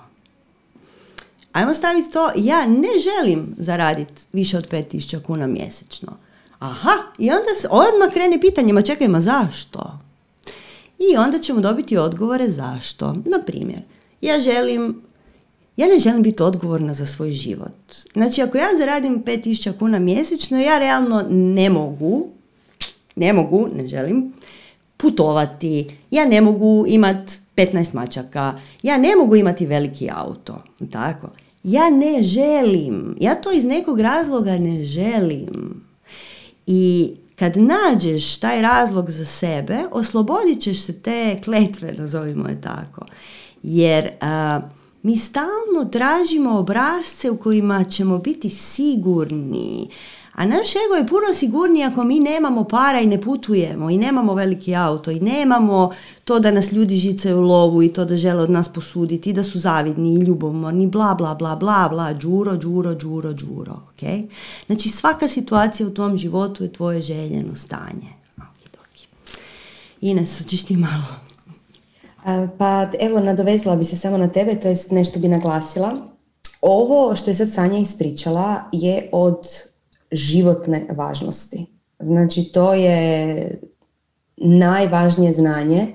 Ajmo 1.52 1.74
staviti 1.74 2.12
to, 2.12 2.30
ja 2.36 2.66
ne 2.66 2.88
želim 3.00 3.54
zaraditi 3.58 4.22
više 4.32 4.58
od 4.58 4.70
5000 4.70 5.22
kuna 5.22 5.46
mjesečno. 5.46 6.12
Aha, 6.58 6.90
i 7.18 7.30
onda 7.30 7.60
se 7.60 7.68
odmah 7.70 8.12
krene 8.12 8.40
pitanjima, 8.40 8.82
čekaj, 8.82 9.08
ma 9.08 9.20
zašto? 9.20 9.98
I 11.00 11.16
onda 11.16 11.38
ćemo 11.38 11.60
dobiti 11.60 11.96
odgovore 11.96 12.48
zašto. 12.48 13.12
Na 13.12 13.38
primjer, 13.46 13.80
ja 14.20 14.40
želim 14.40 15.02
ja 15.80 15.86
ne 15.86 15.98
želim 15.98 16.22
biti 16.22 16.42
odgovorna 16.42 16.94
za 16.94 17.06
svoj 17.06 17.32
život. 17.32 17.92
Znači, 18.12 18.42
ako 18.42 18.58
ja 18.58 18.66
zaradim 18.78 19.24
5000 19.24 19.78
kuna 19.78 19.98
mjesečno, 19.98 20.60
ja 20.60 20.78
realno 20.78 21.24
ne 21.30 21.70
mogu, 21.70 22.28
ne 23.16 23.32
mogu, 23.32 23.68
ne 23.76 23.88
želim, 23.88 24.32
putovati, 24.96 25.90
ja 26.10 26.24
ne 26.24 26.40
mogu 26.40 26.84
imati 26.88 27.38
15 27.56 27.94
mačaka, 27.94 28.58
ja 28.82 28.98
ne 28.98 29.16
mogu 29.16 29.36
imati 29.36 29.66
veliki 29.66 30.08
auto, 30.12 30.62
tako. 30.90 31.28
Ja 31.62 31.90
ne 31.90 32.22
želim, 32.22 33.16
ja 33.20 33.34
to 33.34 33.52
iz 33.52 33.64
nekog 33.64 34.00
razloga 34.00 34.58
ne 34.58 34.84
želim. 34.84 35.84
I 36.66 37.10
kad 37.40 37.56
nađeš 37.56 38.36
taj 38.36 38.62
razlog 38.62 39.10
za 39.10 39.24
sebe, 39.24 39.78
oslobodit 39.90 40.60
ćeš 40.60 40.80
se 40.80 41.02
te 41.02 41.40
kletve, 41.44 41.92
nazovimo 41.92 42.48
je 42.48 42.60
tako. 42.60 43.06
Jer 43.62 44.10
mi 45.02 45.16
stalno 45.18 45.90
tražimo 45.92 46.58
obrazce 46.58 47.30
u 47.30 47.36
kojima 47.36 47.84
ćemo 47.84 48.18
biti 48.18 48.50
sigurni. 48.50 49.88
A 50.32 50.46
naš 50.46 50.70
ego 50.70 50.94
je 50.98 51.06
puno 51.06 51.34
sigurniji 51.34 51.84
ako 51.84 52.04
mi 52.04 52.20
nemamo 52.20 52.64
para 52.64 53.00
i 53.00 53.06
ne 53.06 53.20
putujemo 53.20 53.90
i 53.90 53.98
nemamo 53.98 54.34
veliki 54.34 54.74
auto 54.74 55.10
i 55.10 55.20
nemamo 55.20 55.90
to 56.24 56.38
da 56.38 56.50
nas 56.50 56.72
ljudi 56.72 56.96
žicaju 56.96 57.38
u 57.38 57.40
lovu 57.40 57.82
i 57.82 57.88
to 57.88 58.04
da 58.04 58.16
žele 58.16 58.42
od 58.42 58.50
nas 58.50 58.68
posuditi 58.68 59.30
i 59.30 59.32
da 59.32 59.42
su 59.42 59.58
zavidni 59.58 60.14
i 60.14 60.22
ljubomorni, 60.22 60.86
bla, 60.86 61.14
bla, 61.14 61.34
bla, 61.34 61.56
bla, 61.56 61.88
bla, 61.90 62.14
džuro, 62.14 62.56
džuro, 62.56 62.94
džuro, 62.94 63.34
džuro. 63.34 63.80
Okay? 63.96 64.28
Znači 64.66 64.88
svaka 64.88 65.28
situacija 65.28 65.86
u 65.86 65.90
tom 65.90 66.18
životu 66.18 66.64
je 66.64 66.72
tvoje 66.72 67.02
željeno 67.02 67.56
stanje. 67.56 68.20
Ines, 70.00 70.46
ćeš 70.46 70.64
ti 70.64 70.76
malo 70.76 71.30
pa 72.58 72.90
evo, 73.00 73.20
nadovezala 73.20 73.76
bi 73.76 73.84
se 73.84 73.96
samo 73.96 74.18
na 74.18 74.28
tebe, 74.28 74.60
to 74.60 74.68
jest 74.68 74.90
nešto 74.90 75.20
bi 75.20 75.28
naglasila. 75.28 75.96
Ovo 76.60 77.16
što 77.16 77.30
je 77.30 77.34
sad 77.34 77.52
Sanja 77.52 77.78
ispričala 77.78 78.64
je 78.72 79.08
od 79.12 79.46
životne 80.12 80.86
važnosti. 80.90 81.66
Znači, 81.98 82.44
to 82.44 82.74
je 82.74 83.60
najvažnije 84.36 85.32
znanje 85.32 85.86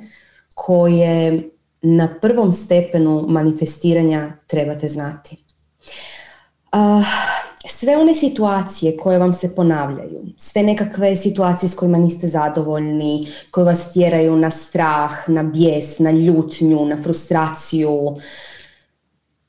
koje 0.53 1.49
na 1.81 2.19
prvom 2.21 2.51
stepenu 2.51 3.25
manifestiranja 3.27 4.37
trebate 4.47 4.87
znati. 4.87 5.45
Sve 7.67 7.97
one 7.97 8.13
situacije 8.13 8.97
koje 8.97 9.19
vam 9.19 9.33
se 9.33 9.55
ponavljaju, 9.55 10.25
sve 10.37 10.63
nekakve 10.63 11.15
situacije 11.15 11.69
s 11.69 11.75
kojima 11.75 11.97
niste 11.97 12.27
zadovoljni, 12.27 13.27
koje 13.51 13.65
vas 13.65 13.93
tjeraju 13.93 14.35
na 14.35 14.51
strah, 14.51 15.29
na 15.29 15.43
bijes, 15.43 15.99
na 15.99 16.11
ljutnju, 16.11 16.85
na 16.85 17.03
frustraciju, 17.03 18.15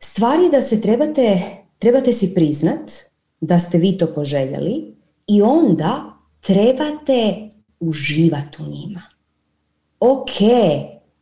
stvari 0.01 0.51
da 0.51 0.63
se 0.63 0.81
trebate, 0.81 1.41
trebate 1.79 2.13
si 2.13 2.35
priznat 2.35 3.06
da 3.41 3.59
ste 3.59 3.79
vi 3.79 3.99
to 3.99 4.07
poželjeli 4.07 4.95
i 5.27 5.43
onda 5.43 6.05
trebate 6.41 7.49
uživati 7.81 8.63
u 8.63 8.67
njima. 8.67 9.03
Ok, 10.01 10.31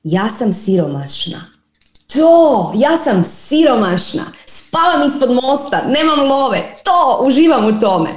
ja 0.03 0.31
sam 0.31 0.53
siromašna. 0.53 1.45
To, 2.15 2.73
ja 2.77 2.97
sam 2.97 3.23
siromašna 3.25 4.25
spavam 4.75 5.07
ispod 5.07 5.31
mosta, 5.31 5.83
nemam 5.89 6.29
love, 6.29 6.59
to, 6.85 7.25
uživam 7.27 7.67
u 7.67 7.81
tome. 7.81 8.11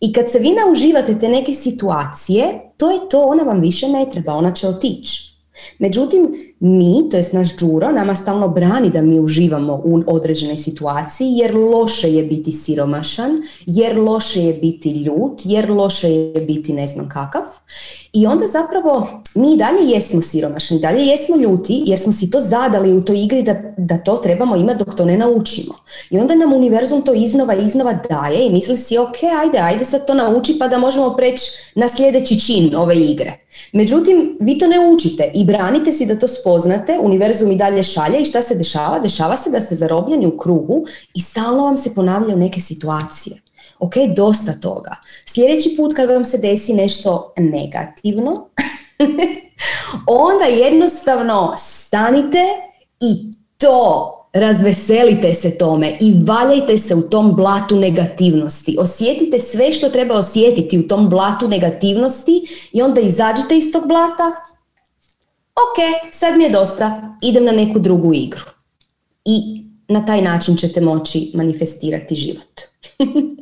I 0.00 0.12
kad 0.12 0.30
se 0.30 0.38
vi 0.38 0.50
nauživate 0.50 1.18
te 1.18 1.28
neke 1.28 1.54
situacije, 1.54 2.72
to 2.76 2.90
je 2.90 3.08
to, 3.10 3.22
ona 3.22 3.42
vam 3.42 3.60
više 3.60 3.88
ne 3.88 4.10
treba, 4.10 4.34
ona 4.34 4.52
će 4.52 4.68
otići. 4.68 5.32
Međutim, 5.78 6.51
mi, 6.64 7.08
to 7.10 7.16
jest 7.16 7.32
naš 7.32 7.56
džuro, 7.56 7.92
nama 7.92 8.14
stalno 8.14 8.48
brani 8.48 8.90
da 8.90 9.02
mi 9.02 9.20
uživamo 9.20 9.82
u 9.84 10.02
određenoj 10.06 10.56
situaciji 10.56 11.28
jer 11.36 11.54
loše 11.54 12.12
je 12.12 12.22
biti 12.22 12.52
siromašan, 12.52 13.30
jer 13.66 13.98
loše 13.98 14.42
je 14.42 14.54
biti 14.54 14.90
ljut, 14.90 15.40
jer 15.44 15.70
loše 15.70 16.10
je 16.10 16.40
biti 16.40 16.72
ne 16.72 16.86
znam 16.86 17.08
kakav. 17.08 17.42
I 18.12 18.26
onda 18.26 18.46
zapravo 18.46 19.08
mi 19.34 19.56
dalje 19.56 19.90
jesmo 19.90 20.22
siromašni, 20.22 20.78
dalje 20.78 21.06
jesmo 21.06 21.36
ljuti 21.36 21.82
jer 21.86 21.98
smo 21.98 22.12
si 22.12 22.30
to 22.30 22.40
zadali 22.40 22.92
u 22.92 23.04
toj 23.04 23.24
igri 23.24 23.42
da, 23.42 23.54
da 23.78 23.98
to 23.98 24.16
trebamo 24.16 24.56
imati 24.56 24.84
dok 24.84 24.94
to 24.94 25.04
ne 25.04 25.16
naučimo. 25.16 25.74
I 26.10 26.18
onda 26.18 26.34
nam 26.34 26.52
univerzum 26.52 27.02
to 27.02 27.14
iznova 27.14 27.54
iznova 27.54 27.92
daje 28.10 28.46
i 28.46 28.50
misli 28.50 28.76
si 28.76 28.98
ok, 28.98 29.16
ajde, 29.42 29.58
ajde 29.58 29.84
sad 29.84 30.06
to 30.06 30.14
nauči 30.14 30.56
pa 30.58 30.68
da 30.68 30.78
možemo 30.78 31.16
preći 31.16 31.44
na 31.74 31.88
sljedeći 31.88 32.40
čin 32.40 32.76
ove 32.76 32.96
igre. 32.96 33.32
Međutim, 33.72 34.36
vi 34.40 34.58
to 34.58 34.66
ne 34.66 34.76
učite 34.94 35.30
i 35.34 35.44
branite 35.44 35.92
si 35.92 36.06
da 36.06 36.18
to 36.18 36.28
spoznate, 36.52 36.98
univerzum 37.02 37.52
i 37.52 37.56
dalje 37.56 37.82
šalje 37.82 38.20
i 38.20 38.24
šta 38.24 38.42
se 38.42 38.54
dešava? 38.54 38.98
Dešava 38.98 39.36
se 39.36 39.50
da 39.50 39.60
ste 39.60 39.74
zarobljeni 39.74 40.26
u 40.26 40.38
krugu 40.38 40.84
i 41.14 41.20
stalno 41.20 41.64
vam 41.64 41.78
se 41.78 41.94
ponavljaju 41.94 42.36
neke 42.36 42.60
situacije. 42.60 43.36
Ok, 43.78 43.92
dosta 44.16 44.52
toga. 44.52 44.96
Sljedeći 45.26 45.74
put 45.76 45.94
kad 45.96 46.10
vam 46.10 46.24
se 46.24 46.38
desi 46.38 46.74
nešto 46.74 47.32
negativno, 47.36 48.48
onda 50.26 50.44
jednostavno 50.44 51.54
stanite 51.58 52.42
i 53.00 53.32
to 53.58 54.18
razveselite 54.32 55.34
se 55.34 55.58
tome 55.58 55.96
i 56.00 56.14
valjajte 56.26 56.78
se 56.78 56.94
u 56.94 57.02
tom 57.02 57.36
blatu 57.36 57.76
negativnosti. 57.76 58.76
Osjetite 58.80 59.38
sve 59.38 59.72
što 59.72 59.88
treba 59.88 60.14
osjetiti 60.14 60.78
u 60.78 60.88
tom 60.88 61.08
blatu 61.08 61.48
negativnosti 61.48 62.68
i 62.72 62.82
onda 62.82 63.00
izađite 63.00 63.56
iz 63.56 63.72
tog 63.72 63.88
blata. 63.88 64.32
Ok, 65.54 66.10
sad 66.12 66.36
mi 66.36 66.44
je 66.44 66.50
dosta, 66.50 67.16
idem 67.22 67.44
na 67.44 67.52
neku 67.52 67.78
drugu 67.78 68.14
igru. 68.14 68.44
I 69.24 69.62
na 69.88 70.06
taj 70.06 70.22
način 70.22 70.56
ćete 70.56 70.80
moći 70.80 71.30
manifestirati 71.34 72.14
život. 72.14 72.60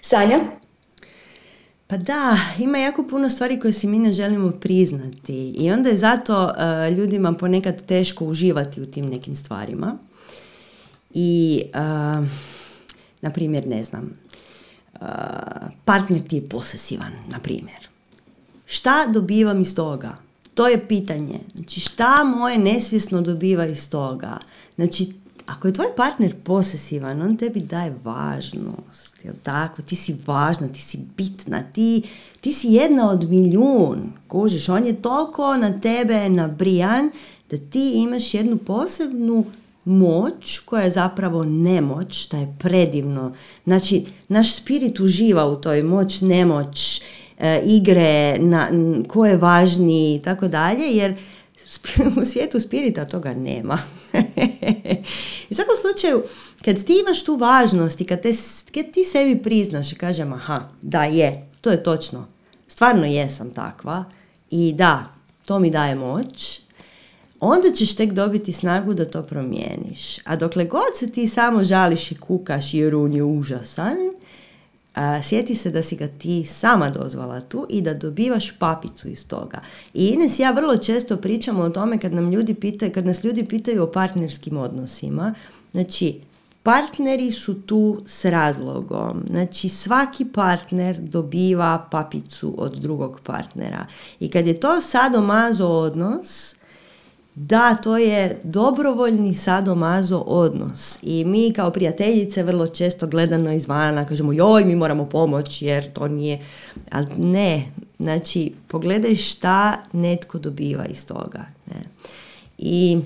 Sanja? 0.00 0.40
Pa 1.86 1.96
da, 1.96 2.36
ima 2.58 2.78
jako 2.78 3.02
puno 3.02 3.28
stvari 3.28 3.60
koje 3.60 3.72
si 3.72 3.86
mi 3.86 3.98
ne 3.98 4.12
želimo 4.12 4.50
priznati 4.50 5.50
i 5.50 5.70
onda 5.70 5.88
je 5.88 5.96
zato 5.96 6.44
uh, 6.44 6.96
ljudima 6.98 7.32
ponekad 7.32 7.86
teško 7.86 8.24
uživati 8.24 8.80
u 8.80 8.86
tim 8.86 9.08
nekim 9.08 9.36
stvarima. 9.36 9.98
I, 11.14 11.62
uh, 11.74 12.26
na 13.20 13.30
primjer, 13.34 13.66
ne 13.66 13.84
znam, 13.84 14.18
uh, 14.94 15.08
partner 15.84 16.22
ti 16.28 16.36
je 16.36 16.48
posesivan, 16.48 17.12
na 17.28 17.38
primjer. 17.38 17.88
Šta 18.66 19.06
dobivam 19.12 19.60
iz 19.60 19.74
toga? 19.74 20.29
To 20.54 20.68
je 20.68 20.88
pitanje. 20.88 21.40
Znači, 21.54 21.80
šta 21.80 22.24
moje 22.24 22.58
nesvjesno 22.58 23.20
dobiva 23.20 23.66
iz 23.66 23.90
toga? 23.90 24.38
Znači, 24.74 25.12
ako 25.46 25.68
je 25.68 25.74
tvoj 25.74 25.86
partner 25.96 26.34
posesivan, 26.44 27.22
on 27.22 27.36
tebi 27.36 27.60
daje 27.60 27.94
važnost, 28.04 29.24
jel 29.24 29.34
tako? 29.42 29.82
Ti 29.82 29.96
si 29.96 30.16
važna, 30.26 30.68
ti 30.68 30.80
si 30.80 30.98
bitna, 31.16 31.62
ti, 31.62 32.02
ti 32.40 32.52
si 32.52 32.68
jedna 32.68 33.10
od 33.10 33.30
milijun, 33.30 34.12
kužiš, 34.28 34.68
on 34.68 34.86
je 34.86 35.02
toliko 35.02 35.56
na 35.56 35.80
tebe 35.80 36.28
nabrijan 36.28 37.10
da 37.50 37.56
ti 37.56 37.92
imaš 37.94 38.34
jednu 38.34 38.56
posebnu 38.56 39.44
moć 39.84 40.58
koja 40.58 40.82
je 40.82 40.90
zapravo 40.90 41.44
nemoć, 41.44 42.24
što 42.24 42.36
je 42.36 42.56
predivno. 42.58 43.32
Znači, 43.64 44.06
naš 44.28 44.54
spirit 44.54 45.00
uživa 45.00 45.46
u 45.46 45.60
toj 45.60 45.82
moć, 45.82 46.20
nemoć, 46.20 47.02
igre, 47.64 48.38
na, 48.38 48.68
ko 49.08 49.26
je 49.26 49.36
važniji 49.36 50.16
i 50.16 50.22
tako 50.22 50.48
dalje, 50.48 50.84
jer 50.84 51.14
u 52.22 52.24
svijetu 52.24 52.60
spirita 52.60 53.04
toga 53.04 53.34
nema. 53.34 53.78
I 55.48 55.50
u 55.50 55.54
svakom 55.54 55.74
slučaju, 55.80 56.22
kad 56.64 56.84
ti 56.84 57.02
imaš 57.06 57.24
tu 57.24 57.36
važnost 57.36 58.00
i 58.00 58.04
kad, 58.04 58.22
te, 58.22 58.32
kad 58.74 58.90
ti 58.90 59.04
sebi 59.04 59.42
priznaš 59.42 59.92
i 59.92 59.94
kažem 59.94 60.32
aha, 60.32 60.68
da 60.82 61.04
je, 61.04 61.48
to 61.60 61.70
je 61.70 61.82
točno, 61.82 62.26
stvarno 62.68 63.06
jesam 63.06 63.50
takva 63.50 64.04
i 64.50 64.72
da, 64.76 65.04
to 65.46 65.58
mi 65.58 65.70
daje 65.70 65.94
moć, 65.94 66.60
onda 67.40 67.72
ćeš 67.72 67.94
tek 67.96 68.12
dobiti 68.12 68.52
snagu 68.52 68.94
da 68.94 69.04
to 69.04 69.22
promijeniš. 69.22 70.18
A 70.24 70.36
dokle 70.36 70.64
god 70.64 70.98
se 70.98 71.10
ti 71.10 71.28
samo 71.28 71.64
žališ 71.64 72.12
i 72.12 72.14
kukaš 72.14 72.74
jer 72.74 72.94
on 72.94 73.12
je 73.12 73.24
užasan, 73.24 73.96
a, 74.94 75.22
sjeti 75.22 75.54
se 75.54 75.70
da 75.70 75.82
si 75.82 75.96
ga 75.96 76.08
ti 76.08 76.44
sama 76.44 76.90
dozvala 76.90 77.40
tu 77.40 77.66
i 77.68 77.82
da 77.82 77.94
dobivaš 77.94 78.58
papicu 78.58 79.08
iz 79.08 79.28
toga. 79.28 79.60
I 79.94 80.06
Ines 80.06 80.38
ja 80.38 80.50
vrlo 80.50 80.76
često 80.76 81.16
pričamo 81.16 81.62
o 81.62 81.70
tome 81.70 81.98
kad, 81.98 82.12
nam 82.12 82.30
ljudi 82.30 82.54
pitaju, 82.54 82.92
kad 82.92 83.06
nas 83.06 83.24
ljudi 83.24 83.44
pitaju 83.44 83.82
o 83.82 83.92
partnerskim 83.92 84.56
odnosima. 84.56 85.34
Znači, 85.72 86.20
partneri 86.62 87.32
su 87.32 87.62
tu 87.62 88.02
s 88.06 88.24
razlogom. 88.24 89.22
Znači, 89.30 89.68
svaki 89.68 90.24
partner 90.24 91.00
dobiva 91.00 91.88
papicu 91.90 92.54
od 92.58 92.74
drugog 92.74 93.20
partnera. 93.24 93.86
I 94.20 94.30
kad 94.30 94.46
je 94.46 94.60
to 94.60 94.80
sadomazo 94.80 95.66
odnos, 95.68 96.54
da, 97.34 97.74
to 97.74 97.96
je 97.96 98.40
dobrovoljni 98.44 99.34
sadomazo 99.34 100.18
odnos 100.18 100.98
i 101.02 101.24
mi 101.24 101.52
kao 101.52 101.70
prijateljice 101.70 102.42
vrlo 102.42 102.66
često 102.66 103.06
gledano 103.06 103.52
izvana 103.52 104.06
kažemo 104.06 104.32
joj 104.32 104.64
mi 104.64 104.76
moramo 104.76 105.04
pomoći 105.04 105.66
jer 105.66 105.92
to 105.92 106.08
nije, 106.08 106.38
ali 106.90 107.06
ne, 107.18 107.64
znači 107.98 108.52
pogledaj 108.68 109.16
šta 109.16 109.82
netko 109.92 110.38
dobiva 110.38 110.86
iz 110.86 111.06
toga. 111.06 111.44
Ne. 111.66 111.82
I 112.58 112.98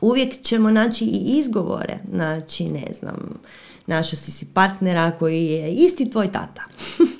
uvijek 0.00 0.42
ćemo 0.42 0.70
naći 0.70 1.04
i 1.04 1.38
izgovore, 1.38 1.98
znači 2.14 2.68
ne 2.68 2.86
znam, 2.98 3.38
našao 3.86 4.16
si 4.16 4.32
si 4.32 4.46
partnera 4.54 5.10
koji 5.18 5.44
je 5.44 5.72
isti 5.72 6.10
tvoj 6.10 6.32
tata. 6.32 6.62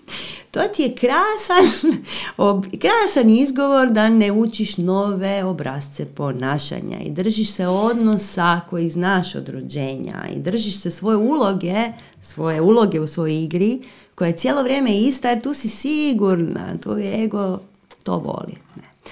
to 0.56 0.62
ti 0.74 0.82
je 0.82 0.94
krasan, 0.94 1.92
ob, 2.48 2.64
krasan 2.70 3.30
izgovor 3.30 3.90
da 3.90 4.08
ne 4.08 4.32
učiš 4.32 4.76
nove 4.76 5.44
obrazce 5.44 6.04
ponašanja 6.04 6.98
i 7.00 7.10
držiš 7.10 7.50
se 7.50 7.66
odnosa 7.66 8.60
koji 8.70 8.90
znaš 8.90 9.34
od 9.34 9.48
rođenja 9.48 10.24
i 10.36 10.38
držiš 10.38 10.80
se 10.80 10.90
svoje 10.90 11.16
uloge, 11.16 11.92
svoje 12.22 12.60
uloge 12.60 13.00
u 13.00 13.06
svojoj 13.06 13.42
igri 13.42 13.82
koja 14.14 14.28
je 14.28 14.36
cijelo 14.36 14.62
vrijeme 14.62 14.98
ista 14.98 15.30
jer 15.30 15.42
tu 15.42 15.54
si 15.54 15.68
sigurna, 15.68 16.78
tvoj 16.82 17.24
ego 17.24 17.60
to 18.02 18.18
voli. 18.18 18.54
Ne. 18.76 19.10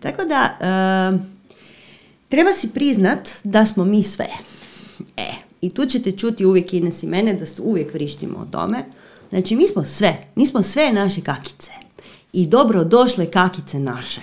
Tako 0.00 0.22
da, 0.24 0.56
treba 2.28 2.50
si 2.50 2.68
priznat 2.68 3.28
da 3.44 3.66
smo 3.66 3.84
mi 3.84 4.02
sve. 4.02 4.28
E, 5.16 5.32
i 5.60 5.70
tu 5.70 5.86
ćete 5.86 6.12
čuti 6.12 6.44
uvijek 6.44 6.74
Ines 6.74 7.02
i 7.02 7.06
mene 7.06 7.34
da 7.34 7.44
uvijek 7.62 7.94
vrištimo 7.94 8.38
o 8.38 8.46
tome. 8.52 8.84
Znači, 9.32 9.56
mi 9.56 9.66
smo 9.66 9.84
sve, 9.84 10.26
mi 10.34 10.46
smo 10.46 10.62
sve 10.62 10.92
naše 10.92 11.20
kakice. 11.20 11.70
I 12.32 12.46
dobro 12.46 12.84
došle 12.84 13.30
kakice 13.30 13.80
naše. 13.80 14.20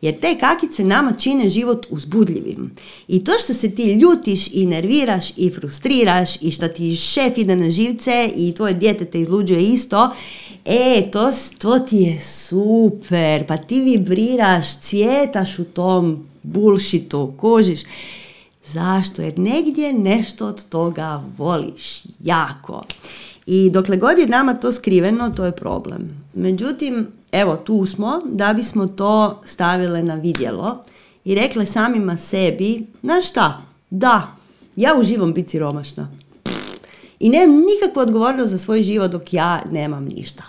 Jer 0.00 0.20
te 0.20 0.38
kakice 0.40 0.84
nama 0.84 1.12
čine 1.12 1.48
život 1.48 1.86
uzbudljivim. 1.90 2.74
I 3.08 3.24
to 3.24 3.32
što 3.44 3.54
se 3.54 3.74
ti 3.74 3.92
ljutiš 3.92 4.48
i 4.52 4.66
nerviraš 4.66 5.32
i 5.36 5.50
frustriraš 5.50 6.42
i 6.42 6.52
što 6.52 6.68
ti 6.68 6.96
šef 6.96 7.38
ide 7.38 7.56
na 7.56 7.70
živce 7.70 8.30
i 8.36 8.54
tvoje 8.54 8.74
dijete 8.74 9.04
te 9.04 9.20
izluđuje 9.20 9.60
isto, 9.60 10.10
e, 10.64 11.10
to, 11.12 11.30
to 11.58 11.78
ti 11.78 11.96
je 11.96 12.20
super. 12.20 13.46
Pa 13.46 13.56
ti 13.56 13.80
vibriraš, 13.80 14.78
cvjetaš 14.80 15.58
u 15.58 15.64
tom 15.64 16.26
bullshitu, 16.42 17.32
kožiš. 17.36 17.80
Zašto? 18.66 19.22
Jer 19.22 19.38
negdje 19.38 19.92
nešto 19.92 20.46
od 20.46 20.68
toga 20.68 21.22
voliš 21.38 22.02
jako. 22.24 22.84
I 23.46 23.70
dokle 23.70 23.96
god 23.96 24.18
je 24.18 24.26
nama 24.26 24.54
to 24.54 24.72
skriveno, 24.72 25.30
to 25.30 25.44
je 25.44 25.52
problem. 25.52 26.24
Međutim, 26.34 27.06
evo 27.32 27.56
tu 27.56 27.86
smo 27.86 28.20
da 28.24 28.52
bismo 28.52 28.86
to 28.86 29.40
stavile 29.44 30.02
na 30.02 30.14
vidjelo 30.14 30.84
i 31.24 31.34
rekle 31.34 31.66
samima 31.66 32.16
sebi, 32.16 32.86
znaš 33.02 33.28
šta, 33.30 33.62
da, 33.90 34.36
ja 34.76 34.94
uživam 35.00 35.32
biti 35.32 35.50
siromašna. 35.50 36.08
I 37.20 37.28
nemam 37.28 37.56
nikakvu 37.56 38.00
odgovornost 38.00 38.50
za 38.50 38.58
svoj 38.58 38.82
život 38.82 39.10
dok 39.10 39.32
ja 39.32 39.62
nemam 39.70 40.04
ništa. 40.04 40.42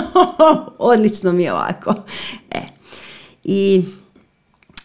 Odlično 0.78 1.32
mi 1.32 1.42
je 1.42 1.52
ovako. 1.52 1.94
E. 2.50 2.62
I 3.44 3.84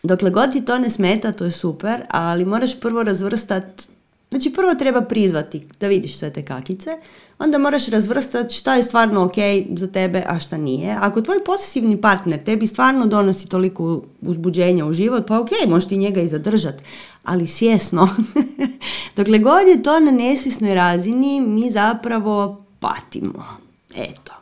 dokle 0.03 0.29
god 0.29 0.51
ti 0.51 0.65
to 0.65 0.77
ne 0.77 0.89
smeta, 0.89 1.31
to 1.31 1.43
je 1.45 1.51
super, 1.51 2.01
ali 2.09 2.45
moraš 2.45 2.79
prvo 2.79 3.03
razvrstati 3.03 3.83
Znači 4.33 4.49
prvo 4.49 4.75
treba 4.75 5.01
prizvati 5.01 5.61
da 5.79 5.87
vidiš 5.87 6.17
sve 6.17 6.33
te 6.33 6.45
kakice, 6.45 6.89
onda 7.39 7.57
moraš 7.57 7.87
razvrstati 7.87 8.55
šta 8.55 8.75
je 8.75 8.83
stvarno 8.83 9.23
ok 9.23 9.33
za 9.73 9.87
tebe, 9.87 10.23
a 10.27 10.39
šta 10.39 10.57
nije. 10.57 10.97
Ako 10.99 11.21
tvoj 11.21 11.43
posesivni 11.45 12.01
partner 12.01 12.43
tebi 12.43 12.67
stvarno 12.67 13.07
donosi 13.07 13.49
toliko 13.49 14.01
uzbuđenja 14.21 14.85
u 14.85 14.93
život, 14.93 15.27
pa 15.27 15.39
ok, 15.39 15.49
možeš 15.67 15.89
ti 15.89 15.97
njega 15.97 16.21
i 16.21 16.27
zadržati, 16.27 16.83
ali 17.23 17.47
svjesno. 17.47 18.09
Dokle 19.17 19.39
god 19.39 19.67
je 19.67 19.83
to 19.83 19.99
na 19.99 20.11
nesvisnoj 20.11 20.75
razini, 20.75 21.41
mi 21.41 21.71
zapravo 21.71 22.65
patimo. 22.79 23.45
Eto. 23.95 24.33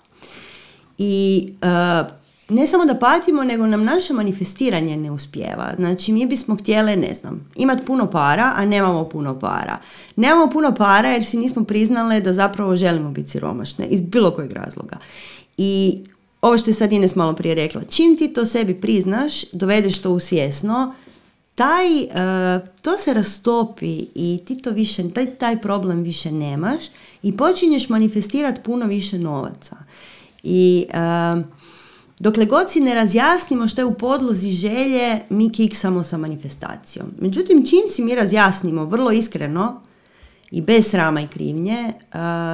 I 0.97 1.47
uh, 1.61 2.20
ne 2.51 2.67
samo 2.67 2.85
da 2.85 2.95
patimo, 2.95 3.43
nego 3.43 3.67
nam 3.67 3.83
naše 3.83 4.13
manifestiranje 4.13 4.97
ne 4.97 5.11
uspjeva. 5.11 5.73
Znači, 5.75 6.11
mi 6.11 6.25
bismo 6.25 6.55
htjele, 6.55 6.95
ne 6.95 7.15
znam, 7.15 7.51
imati 7.55 7.85
puno 7.85 8.09
para, 8.11 8.53
a 8.55 8.65
nemamo 8.65 9.03
puno 9.03 9.39
para. 9.39 9.77
Nemamo 10.15 10.51
puno 10.51 10.75
para 10.75 11.09
jer 11.09 11.25
si 11.25 11.37
nismo 11.37 11.63
priznale 11.63 12.21
da 12.21 12.33
zapravo 12.33 12.75
želimo 12.75 13.11
biti 13.11 13.29
siromašne, 13.29 13.85
iz 13.85 14.01
bilo 14.01 14.31
kojeg 14.31 14.51
razloga. 14.51 14.97
I 15.57 16.03
ovo 16.41 16.57
što 16.57 16.69
je 16.69 16.73
sad 16.73 16.91
Ines 16.91 17.15
malo 17.15 17.33
prije 17.33 17.55
rekla, 17.55 17.81
čim 17.83 18.17
ti 18.17 18.33
to 18.33 18.45
sebi 18.45 18.81
priznaš, 18.81 19.51
dovedeš 19.51 20.01
to 20.01 20.11
u 20.11 20.19
svjesno, 20.19 20.93
taj, 21.55 22.03
uh, 22.03 22.69
to 22.81 22.97
se 22.97 23.13
rastopi 23.13 24.05
i 24.15 24.39
ti 24.45 24.61
to 24.61 24.71
više, 24.71 25.09
taj, 25.09 25.25
taj 25.25 25.61
problem 25.61 26.03
više 26.03 26.31
nemaš 26.31 26.83
i 27.23 27.37
počinješ 27.37 27.89
manifestirati 27.89 28.61
puno 28.63 28.85
više 28.85 29.19
novaca. 29.19 29.75
I 30.43 30.85
uh, 30.89 31.45
Dokle 32.21 32.45
god 32.45 32.69
si 32.69 32.79
ne 32.79 32.95
razjasnimo 32.95 33.67
što 33.67 33.81
je 33.81 33.85
u 33.85 33.93
podlozi 33.93 34.49
želje, 34.49 35.19
mi 35.29 35.51
kiksamo 35.51 36.03
sa 36.03 36.17
manifestacijom. 36.17 37.07
Međutim, 37.19 37.65
čim 37.65 37.81
si 37.87 38.01
mi 38.01 38.15
razjasnimo 38.15 38.85
vrlo 38.85 39.11
iskreno 39.11 39.81
i 40.51 40.61
bez 40.61 40.87
srama 40.87 41.21
i 41.21 41.27
krivnje, 41.27 41.93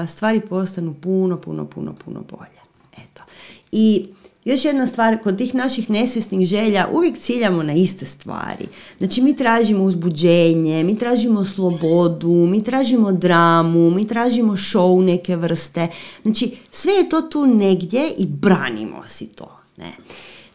stvari 0.08 0.42
postanu 0.42 0.96
puno, 1.02 1.42
puno, 1.42 1.66
puno, 1.66 1.94
puno 2.06 2.24
bolje. 2.30 2.62
Eto. 2.94 3.24
I 3.72 4.08
još 4.46 4.66
jedna 4.66 4.88
stvar, 4.88 5.24
kod 5.24 5.38
tih 5.38 5.56
naših 5.56 5.90
nesvjesnih 5.90 6.48
želja 6.48 6.88
uvijek 6.94 7.18
ciljamo 7.18 7.64
na 7.64 7.74
iste 7.74 8.06
stvari. 8.06 8.68
Znači 8.98 9.22
mi 9.22 9.36
tražimo 9.36 9.84
uzbuđenje, 9.84 10.84
mi 10.84 10.98
tražimo 10.98 11.46
slobodu, 11.46 12.48
mi 12.50 12.64
tražimo 12.64 13.12
dramu, 13.12 13.92
mi 13.92 14.08
tražimo 14.08 14.54
show 14.54 15.06
neke 15.06 15.36
vrste. 15.36 15.88
Znači 16.24 16.58
sve 16.72 16.94
je 16.94 17.10
to 17.10 17.22
tu 17.22 17.46
negdje 17.46 18.10
i 18.18 18.26
branimo 18.26 19.08
si 19.08 19.28
to. 19.28 19.57
Ne. 19.78 19.92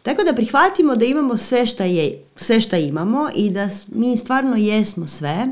Tako 0.03 0.23
da 0.23 0.33
prihvatimo 0.33 0.95
da 0.95 1.05
imamo 1.05 1.37
sve 1.37 1.65
šta, 1.65 1.83
je, 1.83 2.19
sve 2.35 2.61
šta 2.61 2.77
imamo 2.77 3.29
i 3.35 3.49
da 3.49 3.69
mi 3.91 4.17
stvarno 4.17 4.55
jesmo 4.57 5.07
sve. 5.07 5.47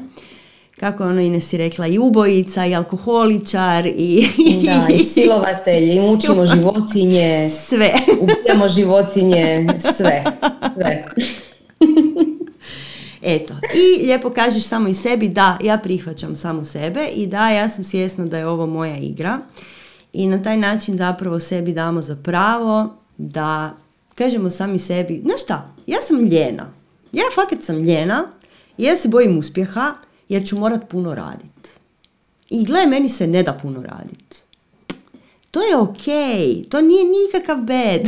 Kako 0.80 1.04
ono 1.04 1.22
Ines 1.22 1.48
si 1.48 1.58
rekla, 1.58 1.88
i 1.88 2.00
ubojica, 2.00 2.66
i 2.66 2.76
alkoholičar, 2.76 3.86
i... 3.86 4.28
Da, 4.66 4.88
i 4.96 5.00
silovatelj, 5.14 5.92
i 5.92 6.00
mučimo 6.00 6.46
životinje. 6.46 7.50
Sve. 7.50 7.92
Ubijamo 8.22 8.68
životinje, 8.68 9.68
sve. 9.80 10.24
Sve. 10.76 11.06
Eto, 13.22 13.54
i 13.76 14.06
lijepo 14.06 14.30
kažeš 14.30 14.64
samo 14.64 14.90
i 14.90 14.94
sebi 14.94 15.30
da 15.30 15.58
ja 15.64 15.78
prihvaćam 15.78 16.36
samo 16.36 16.66
sebe 16.66 17.08
i 17.16 17.28
da 17.28 17.50
ja 17.50 17.70
sam 17.70 17.84
svjesna 17.84 18.26
da 18.26 18.38
je 18.38 18.48
ovo 18.48 18.66
moja 18.66 18.98
igra 18.98 19.40
i 20.14 20.28
na 20.28 20.44
taj 20.44 20.58
način 20.58 20.98
zapravo 20.98 21.40
sebi 21.40 21.74
damo 21.74 22.02
za 22.02 22.16
pravo 22.16 23.01
da 23.22 23.78
kažemo 24.16 24.50
sami 24.50 24.80
sebi, 24.80 25.22
znaš 25.26 25.44
šta, 25.44 25.74
ja 25.88 26.02
sam 26.02 26.26
ljena. 26.26 26.74
Ja 27.12 27.24
fakat 27.36 27.64
sam 27.64 27.84
ljena 27.84 28.28
i 28.78 28.84
ja 28.84 28.98
se 28.98 29.08
bojim 29.08 29.38
uspjeha 29.38 29.94
jer 30.30 30.48
ću 30.48 30.58
morat 30.58 30.90
puno 30.90 31.16
radit. 31.16 31.80
I 32.50 32.66
gle, 32.66 32.86
meni 32.86 33.10
se 33.10 33.28
ne 33.28 33.44
da 33.44 33.54
puno 33.54 33.82
radit. 33.82 34.44
To 35.52 35.62
je 35.62 35.78
ok, 35.78 36.06
to 36.70 36.82
nije 36.82 37.04
nikakav 37.06 37.58
bed. 37.58 38.02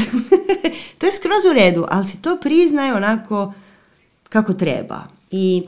to 1.00 1.06
je 1.06 1.12
skroz 1.12 1.46
u 1.52 1.54
redu, 1.54 1.86
ali 1.90 2.08
si 2.08 2.22
to 2.22 2.38
priznaje 2.42 2.94
onako 2.94 3.54
kako 4.30 4.54
treba. 4.54 5.04
I 5.32 5.64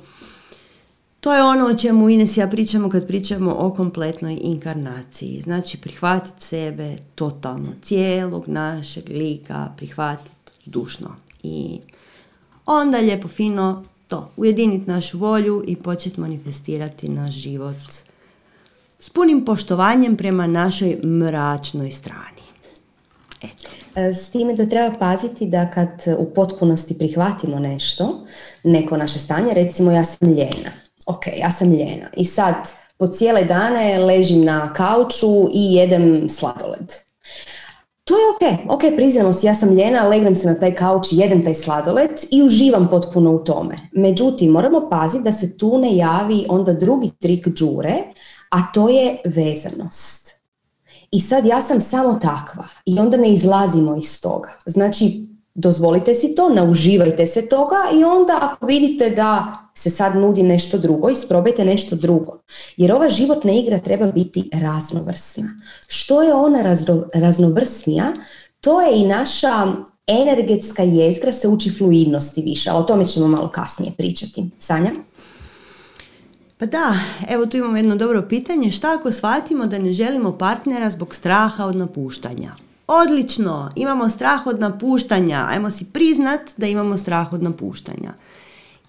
to 1.26 1.34
je 1.34 1.44
ono 1.44 1.66
o 1.66 1.74
čemu 1.74 2.10
Ines 2.10 2.38
ja 2.38 2.48
pričamo 2.48 2.90
kad 2.90 3.08
pričamo 3.08 3.56
o 3.60 3.74
kompletnoj 3.74 4.38
inkarnaciji. 4.42 5.42
Znači 5.42 5.78
prihvatiti 5.78 6.42
sebe 6.42 6.98
totalno, 7.16 7.68
cijelog 7.82 8.48
našeg 8.48 9.10
lika, 9.10 9.70
prihvatiti 9.78 10.52
dušno. 10.66 11.16
I 11.44 11.80
onda 12.66 12.98
lijepo 12.98 13.28
fino 13.28 13.84
to, 14.08 14.32
ujediniti 14.38 14.92
našu 14.92 15.18
volju 15.18 15.64
i 15.68 15.76
početi 15.76 16.20
manifestirati 16.20 17.10
naš 17.10 17.34
život 17.34 17.76
s 19.00 19.10
punim 19.10 19.46
poštovanjem 19.46 20.18
prema 20.18 20.48
našoj 20.48 21.00
mračnoj 21.04 21.92
strani. 21.92 22.42
Eto. 23.42 23.70
E, 23.96 24.14
s 24.14 24.30
time 24.30 24.54
da 24.54 24.70
treba 24.70 24.98
paziti 24.98 25.46
da 25.46 25.72
kad 25.72 25.90
u 26.18 26.34
potpunosti 26.34 26.98
prihvatimo 26.98 27.60
nešto, 27.60 28.26
neko 28.64 28.98
naše 28.98 29.20
stanje, 29.20 29.54
recimo 29.54 29.92
ja 29.92 30.04
sam 30.04 30.30
ljena 30.30 30.85
ok, 31.06 31.28
ja 31.40 31.52
sam 31.52 31.72
ljena 31.72 32.10
i 32.18 32.26
sad 32.26 32.56
po 32.98 33.08
cijele 33.08 33.44
dane 33.44 34.00
ležim 34.00 34.44
na 34.44 34.74
kauču 34.74 35.50
i 35.54 35.74
jedem 35.74 36.30
sladoled. 36.30 36.94
To 38.04 38.14
je 38.14 38.24
ok, 38.30 38.60
ok, 38.70 38.82
priznamo 38.96 39.34
si, 39.34 39.48
ja 39.48 39.54
sam 39.54 39.74
ljena, 39.74 40.08
legnem 40.08 40.36
se 40.36 40.48
na 40.48 40.60
taj 40.60 40.76
kauč 40.76 41.08
jedem 41.12 41.44
taj 41.44 41.56
sladoled 41.56 42.12
i 42.32 42.44
uživam 42.44 42.88
potpuno 42.90 43.32
u 43.32 43.40
tome. 43.40 43.78
Međutim, 43.92 44.52
moramo 44.52 44.90
paziti 44.90 45.24
da 45.24 45.32
se 45.32 45.58
tu 45.58 45.78
ne 45.78 45.96
javi 45.96 46.46
onda 46.50 46.74
drugi 46.74 47.12
trik 47.22 47.48
džure, 47.48 47.94
a 48.52 48.72
to 48.74 48.90
je 48.90 49.22
vezanost. 49.26 50.40
I 51.12 51.20
sad 51.20 51.46
ja 51.46 51.62
sam 51.62 51.82
samo 51.82 52.14
takva 52.14 52.68
i 52.86 53.00
onda 53.00 53.18
ne 53.18 53.32
izlazimo 53.32 53.96
iz 53.96 54.22
toga. 54.22 54.50
Znači, 54.66 55.28
dozvolite 55.56 56.16
si 56.16 56.36
to, 56.36 56.50
nauživajte 56.50 57.28
se 57.28 57.50
toga 57.50 57.78
i 57.94 58.04
onda 58.04 58.40
ako 58.42 58.66
vidite 58.66 59.10
da 59.10 59.58
se 59.76 59.90
sad 59.90 60.16
nudi 60.16 60.44
nešto 60.44 60.78
drugo, 60.78 61.10
isprobajte 61.10 61.66
nešto 61.66 61.96
drugo. 61.96 62.40
Jer 62.78 62.92
ova 62.92 63.10
životna 63.10 63.52
igra 63.52 63.80
treba 63.80 64.12
biti 64.12 64.50
raznovrsna. 64.54 65.62
Što 65.88 66.22
je 66.22 66.34
ona 66.34 66.76
raznovrsnija, 67.14 68.14
to 68.62 68.82
je 68.82 69.00
i 69.00 69.06
naša 69.06 69.74
energetska 70.08 70.84
jezgra 70.84 71.32
se 71.32 71.48
uči 71.48 71.70
fluidnosti 71.70 72.42
više, 72.42 72.70
a 72.70 72.76
o 72.76 72.84
tome 72.84 73.06
ćemo 73.06 73.28
malo 73.28 73.48
kasnije 73.48 73.92
pričati. 73.98 74.46
Sanja? 74.60 74.92
Pa 76.58 76.66
da, 76.66 77.00
evo 77.30 77.46
tu 77.46 77.58
imamo 77.58 77.78
jedno 77.78 77.96
dobro 77.96 78.26
pitanje. 78.30 78.72
Šta 78.72 78.96
ako 79.00 79.12
shvatimo 79.12 79.66
da 79.66 79.80
ne 79.80 79.94
želimo 79.94 80.38
partnera 80.38 80.90
zbog 80.90 81.16
straha 81.16 81.66
od 81.66 81.76
napuštanja? 81.76 82.65
Odlično, 82.88 83.72
imamo 83.76 84.10
strah 84.10 84.48
od 84.48 84.60
napuštanja. 84.60 85.46
Ajmo 85.50 85.72
si 85.72 85.86
priznat 85.86 86.42
da 86.58 86.68
imamo 86.68 86.98
strah 86.98 87.34
od 87.34 87.44
napuštanja. 87.44 88.14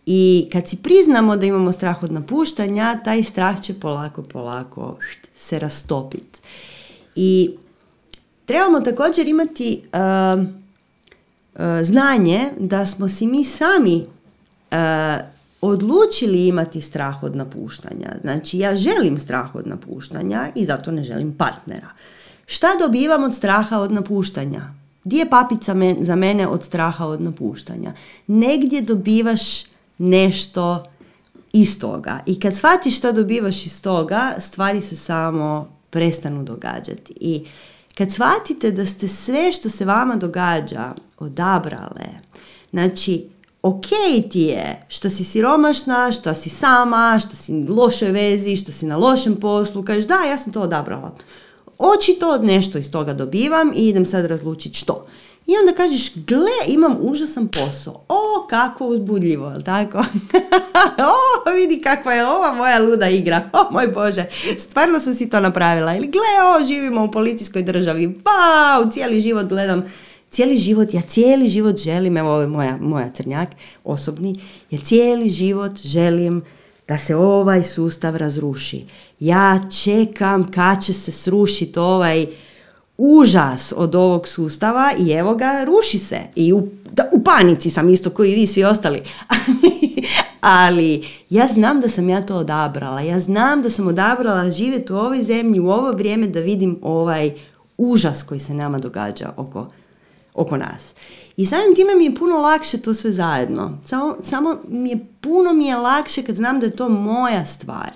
I 0.06 0.48
kad 0.52 0.68
si 0.68 0.76
priznamo 0.76 1.36
da 1.36 1.46
imamo 1.46 1.72
strah 1.72 2.02
od 2.02 2.12
napuštanja, 2.12 3.00
taj 3.04 3.22
strah 3.22 3.60
će 3.60 3.80
polako, 3.80 4.22
polako 4.22 4.96
se 5.36 5.58
rastopiti. 5.58 6.40
I 7.14 7.50
trebamo 8.44 8.80
također 8.80 9.28
imati 9.28 9.82
uh, 9.82 10.44
znanje 11.82 12.40
da 12.58 12.86
smo 12.86 13.08
si 13.08 13.26
mi 13.26 13.44
sami 13.44 14.06
uh, 14.70 14.76
odlučili 15.60 16.46
imati 16.46 16.80
strah 16.80 17.22
od 17.22 17.36
napuštanja. 17.36 18.16
Znači 18.20 18.58
ja 18.58 18.76
želim 18.76 19.18
strah 19.18 19.54
od 19.54 19.66
napuštanja 19.66 20.48
i 20.54 20.64
zato 20.64 20.90
ne 20.90 21.02
želim 21.02 21.34
partnera. 21.38 21.88
Šta 22.46 22.66
dobivam 22.80 23.24
od 23.24 23.34
straha 23.34 23.78
od 23.78 23.92
napuštanja? 23.92 24.60
Gdje 25.04 25.18
je 25.18 25.30
papica 25.30 25.74
za 26.00 26.16
mene 26.16 26.48
od 26.48 26.64
straha 26.64 27.06
od 27.06 27.20
napuštanja? 27.20 27.92
Negdje 28.26 28.82
dobivaš 28.82 29.64
nešto 29.98 30.84
iz 31.52 31.78
toga. 31.80 32.20
I 32.26 32.40
kad 32.40 32.56
shvatiš 32.56 32.98
šta 32.98 33.12
dobivaš 33.12 33.66
iz 33.66 33.82
toga, 33.82 34.32
stvari 34.38 34.80
se 34.80 34.96
samo 34.96 35.68
prestanu 35.90 36.44
događati. 36.44 37.14
I 37.20 37.46
kad 37.94 38.12
shvatite 38.12 38.70
da 38.70 38.86
ste 38.86 39.08
sve 39.08 39.52
što 39.52 39.70
se 39.70 39.84
vama 39.84 40.16
događa 40.16 40.94
odabrale, 41.18 42.06
znači 42.70 43.28
ok 43.62 43.86
ti 44.30 44.40
je 44.40 44.86
što 44.88 45.10
si 45.10 45.24
siromašna, 45.24 46.12
što 46.12 46.34
si 46.34 46.50
sama, 46.50 47.20
što 47.26 47.36
si 47.36 47.54
u 47.54 47.74
lošoj 47.74 48.10
vezi, 48.10 48.56
što 48.56 48.72
si 48.72 48.86
na 48.86 48.96
lošem 48.96 49.36
poslu, 49.36 49.82
kažeš 49.82 50.04
da, 50.04 50.14
ja 50.14 50.38
sam 50.38 50.52
to 50.52 50.60
odabrala. 50.60 51.14
Očito 51.78 52.38
nešto 52.38 52.78
iz 52.78 52.90
toga 52.90 53.14
dobivam 53.14 53.72
i 53.76 53.88
idem 53.88 54.06
sad 54.06 54.24
razlučiti 54.24 54.78
što. 54.78 55.06
I 55.46 55.52
onda 55.60 55.72
kažeš, 55.76 56.12
gle, 56.14 56.74
imam 56.74 56.96
užasan 57.00 57.48
posao. 57.48 58.04
O, 58.08 58.46
kako 58.50 58.86
uzbudljivo, 58.86 59.50
jel 59.50 59.62
tako? 59.62 59.98
o, 61.48 61.50
vidi 61.50 61.80
kakva 61.80 62.12
je 62.12 62.26
ova 62.26 62.54
moja 62.54 62.78
luda 62.78 63.08
igra. 63.08 63.50
O, 63.52 63.72
moj 63.72 63.86
Bože, 63.88 64.24
stvarno 64.58 65.00
sam 65.00 65.14
si 65.14 65.30
to 65.30 65.40
napravila. 65.40 65.96
Ili 65.96 66.06
gle, 66.06 66.20
o, 66.46 66.64
živimo 66.64 67.04
u 67.04 67.10
policijskoj 67.10 67.62
državi. 67.62 68.06
Wow, 68.24 68.92
cijeli 68.92 69.20
život 69.20 69.46
gledam 69.46 69.84
cijeli 70.30 70.56
život, 70.56 70.94
ja 70.94 71.00
cijeli 71.00 71.48
život 71.48 71.76
želim, 71.76 72.16
evo 72.16 72.30
ovo 72.30 72.40
je 72.40 72.46
moja, 72.46 72.76
moja 72.80 73.10
crnjak 73.12 73.48
osobni, 73.84 74.40
ja 74.70 74.78
cijeli 74.82 75.30
život 75.30 75.72
želim 75.84 76.42
da 76.88 76.98
se 76.98 77.16
ovaj 77.16 77.64
sustav 77.64 78.16
razruši. 78.16 78.84
Ja 79.20 79.60
čekam 79.84 80.50
kad 80.50 80.84
će 80.84 80.92
se 80.92 81.12
srušiti 81.12 81.78
ovaj 81.78 82.26
užas 82.98 83.72
od 83.76 83.94
ovog 83.94 84.28
sustava 84.28 84.92
i 84.98 85.10
evo 85.10 85.34
ga, 85.34 85.64
ruši 85.64 85.98
se. 85.98 86.18
I 86.34 86.52
u, 86.52 86.68
da, 86.92 87.10
u 87.12 87.24
panici 87.24 87.70
sam 87.70 87.88
isto 87.88 88.10
koji 88.10 88.34
vi 88.34 88.46
svi 88.46 88.64
ostali. 88.64 89.02
Ali 90.40 91.04
ja 91.30 91.46
znam 91.46 91.80
da 91.80 91.88
sam 91.88 92.08
ja 92.08 92.22
to 92.22 92.36
odabrala. 92.36 93.00
Ja 93.00 93.20
znam 93.20 93.62
da 93.62 93.70
sam 93.70 93.88
odabrala 93.88 94.50
živjeti 94.50 94.92
u 94.92 94.96
ovoj 94.96 95.22
zemlji 95.22 95.60
u 95.60 95.70
ovo 95.70 95.92
vrijeme 95.92 96.26
da 96.26 96.40
vidim 96.40 96.78
ovaj 96.82 97.32
užas 97.78 98.22
koji 98.22 98.40
se 98.40 98.54
nama 98.54 98.78
događa 98.78 99.32
oko 99.36 99.66
oko 100.34 100.56
nas. 100.56 100.94
I 101.36 101.46
samim 101.46 101.74
time 101.74 101.94
mi 101.94 102.04
je 102.04 102.14
puno 102.14 102.36
lakše 102.36 102.78
to 102.78 102.94
sve 102.94 103.12
zajedno. 103.12 103.78
Samo, 103.86 104.16
samo 104.24 104.56
mi 104.68 104.90
je 104.90 105.06
puno 105.20 105.52
mi 105.52 105.66
je 105.66 105.76
lakše 105.76 106.22
kad 106.22 106.36
znam 106.36 106.60
da 106.60 106.66
je 106.66 106.76
to 106.76 106.88
moja 106.88 107.46
stvar. 107.46 107.90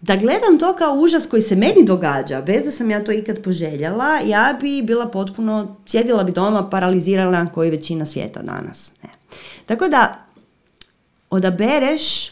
Da 0.00 0.16
gledam 0.16 0.58
to 0.58 0.76
kao 0.76 0.94
užas 0.94 1.26
koji 1.26 1.42
se 1.42 1.56
meni 1.56 1.84
događa, 1.84 2.42
bez 2.42 2.64
da 2.64 2.70
sam 2.70 2.90
ja 2.90 3.04
to 3.04 3.12
ikad 3.12 3.42
poželjela, 3.42 4.08
ja 4.26 4.58
bi 4.60 4.82
bila 4.82 5.06
potpuno, 5.06 5.76
sjedila 5.86 6.24
bi 6.24 6.32
doma 6.32 6.70
paralizirana 6.70 7.52
koji 7.52 7.70
većina 7.70 8.06
svijeta 8.06 8.42
danas. 8.42 8.92
Ne. 9.02 9.10
Tako 9.66 9.88
da, 9.88 10.18
odabereš 11.30 12.30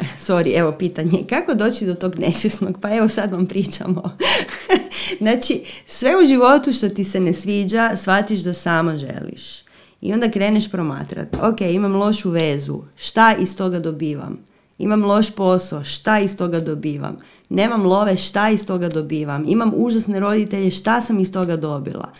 sorry, 0.26 0.58
evo 0.58 0.72
pitanje, 0.72 1.24
kako 1.28 1.54
doći 1.54 1.86
do 1.86 1.94
tog 1.94 2.18
nesvjesnog? 2.18 2.78
Pa 2.80 2.96
evo 2.96 3.08
sad 3.08 3.32
vam 3.32 3.46
pričamo. 3.46 4.16
znači, 5.20 5.60
sve 5.86 6.10
u 6.22 6.26
životu 6.26 6.72
što 6.72 6.88
ti 6.88 7.04
se 7.04 7.20
ne 7.20 7.32
sviđa, 7.32 7.96
shvatiš 7.96 8.40
da 8.40 8.54
samo 8.54 8.98
želiš. 8.98 9.62
I 10.00 10.12
onda 10.12 10.30
kreneš 10.30 10.70
promatrati. 10.70 11.38
Ok, 11.42 11.60
imam 11.60 11.96
lošu 11.96 12.30
vezu, 12.30 12.82
šta 12.96 13.34
iz 13.40 13.56
toga 13.56 13.80
dobivam? 13.80 14.38
Imam 14.78 15.04
loš 15.04 15.30
posao, 15.30 15.84
šta 15.84 16.18
iz 16.18 16.36
toga 16.36 16.60
dobivam? 16.60 17.16
Nemam 17.48 17.86
love, 17.86 18.16
šta 18.16 18.50
iz 18.50 18.66
toga 18.66 18.88
dobivam? 18.88 19.44
Imam 19.48 19.72
užasne 19.76 20.20
roditelje, 20.20 20.70
šta 20.70 21.00
sam 21.00 21.20
iz 21.20 21.32
toga 21.32 21.56
dobila? 21.56 22.12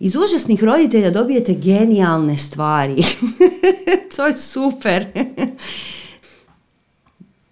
Iz 0.00 0.16
užasnih 0.16 0.64
roditelja 0.64 1.10
dobijete 1.10 1.54
genijalne 1.54 2.36
stvari. 2.36 3.02
to 4.16 4.26
je 4.26 4.36
super 4.36 5.06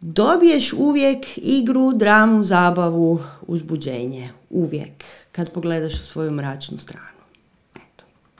dobiješ 0.06 0.72
uvijek 0.72 1.26
igru, 1.36 1.92
dramu, 1.92 2.44
zabavu, 2.44 3.20
uzbuđenje. 3.46 4.30
Uvijek. 4.50 5.04
Kad 5.32 5.52
pogledaš 5.52 5.94
u 5.94 6.04
svoju 6.04 6.30
mračnu 6.30 6.78
stranu. 6.78 7.15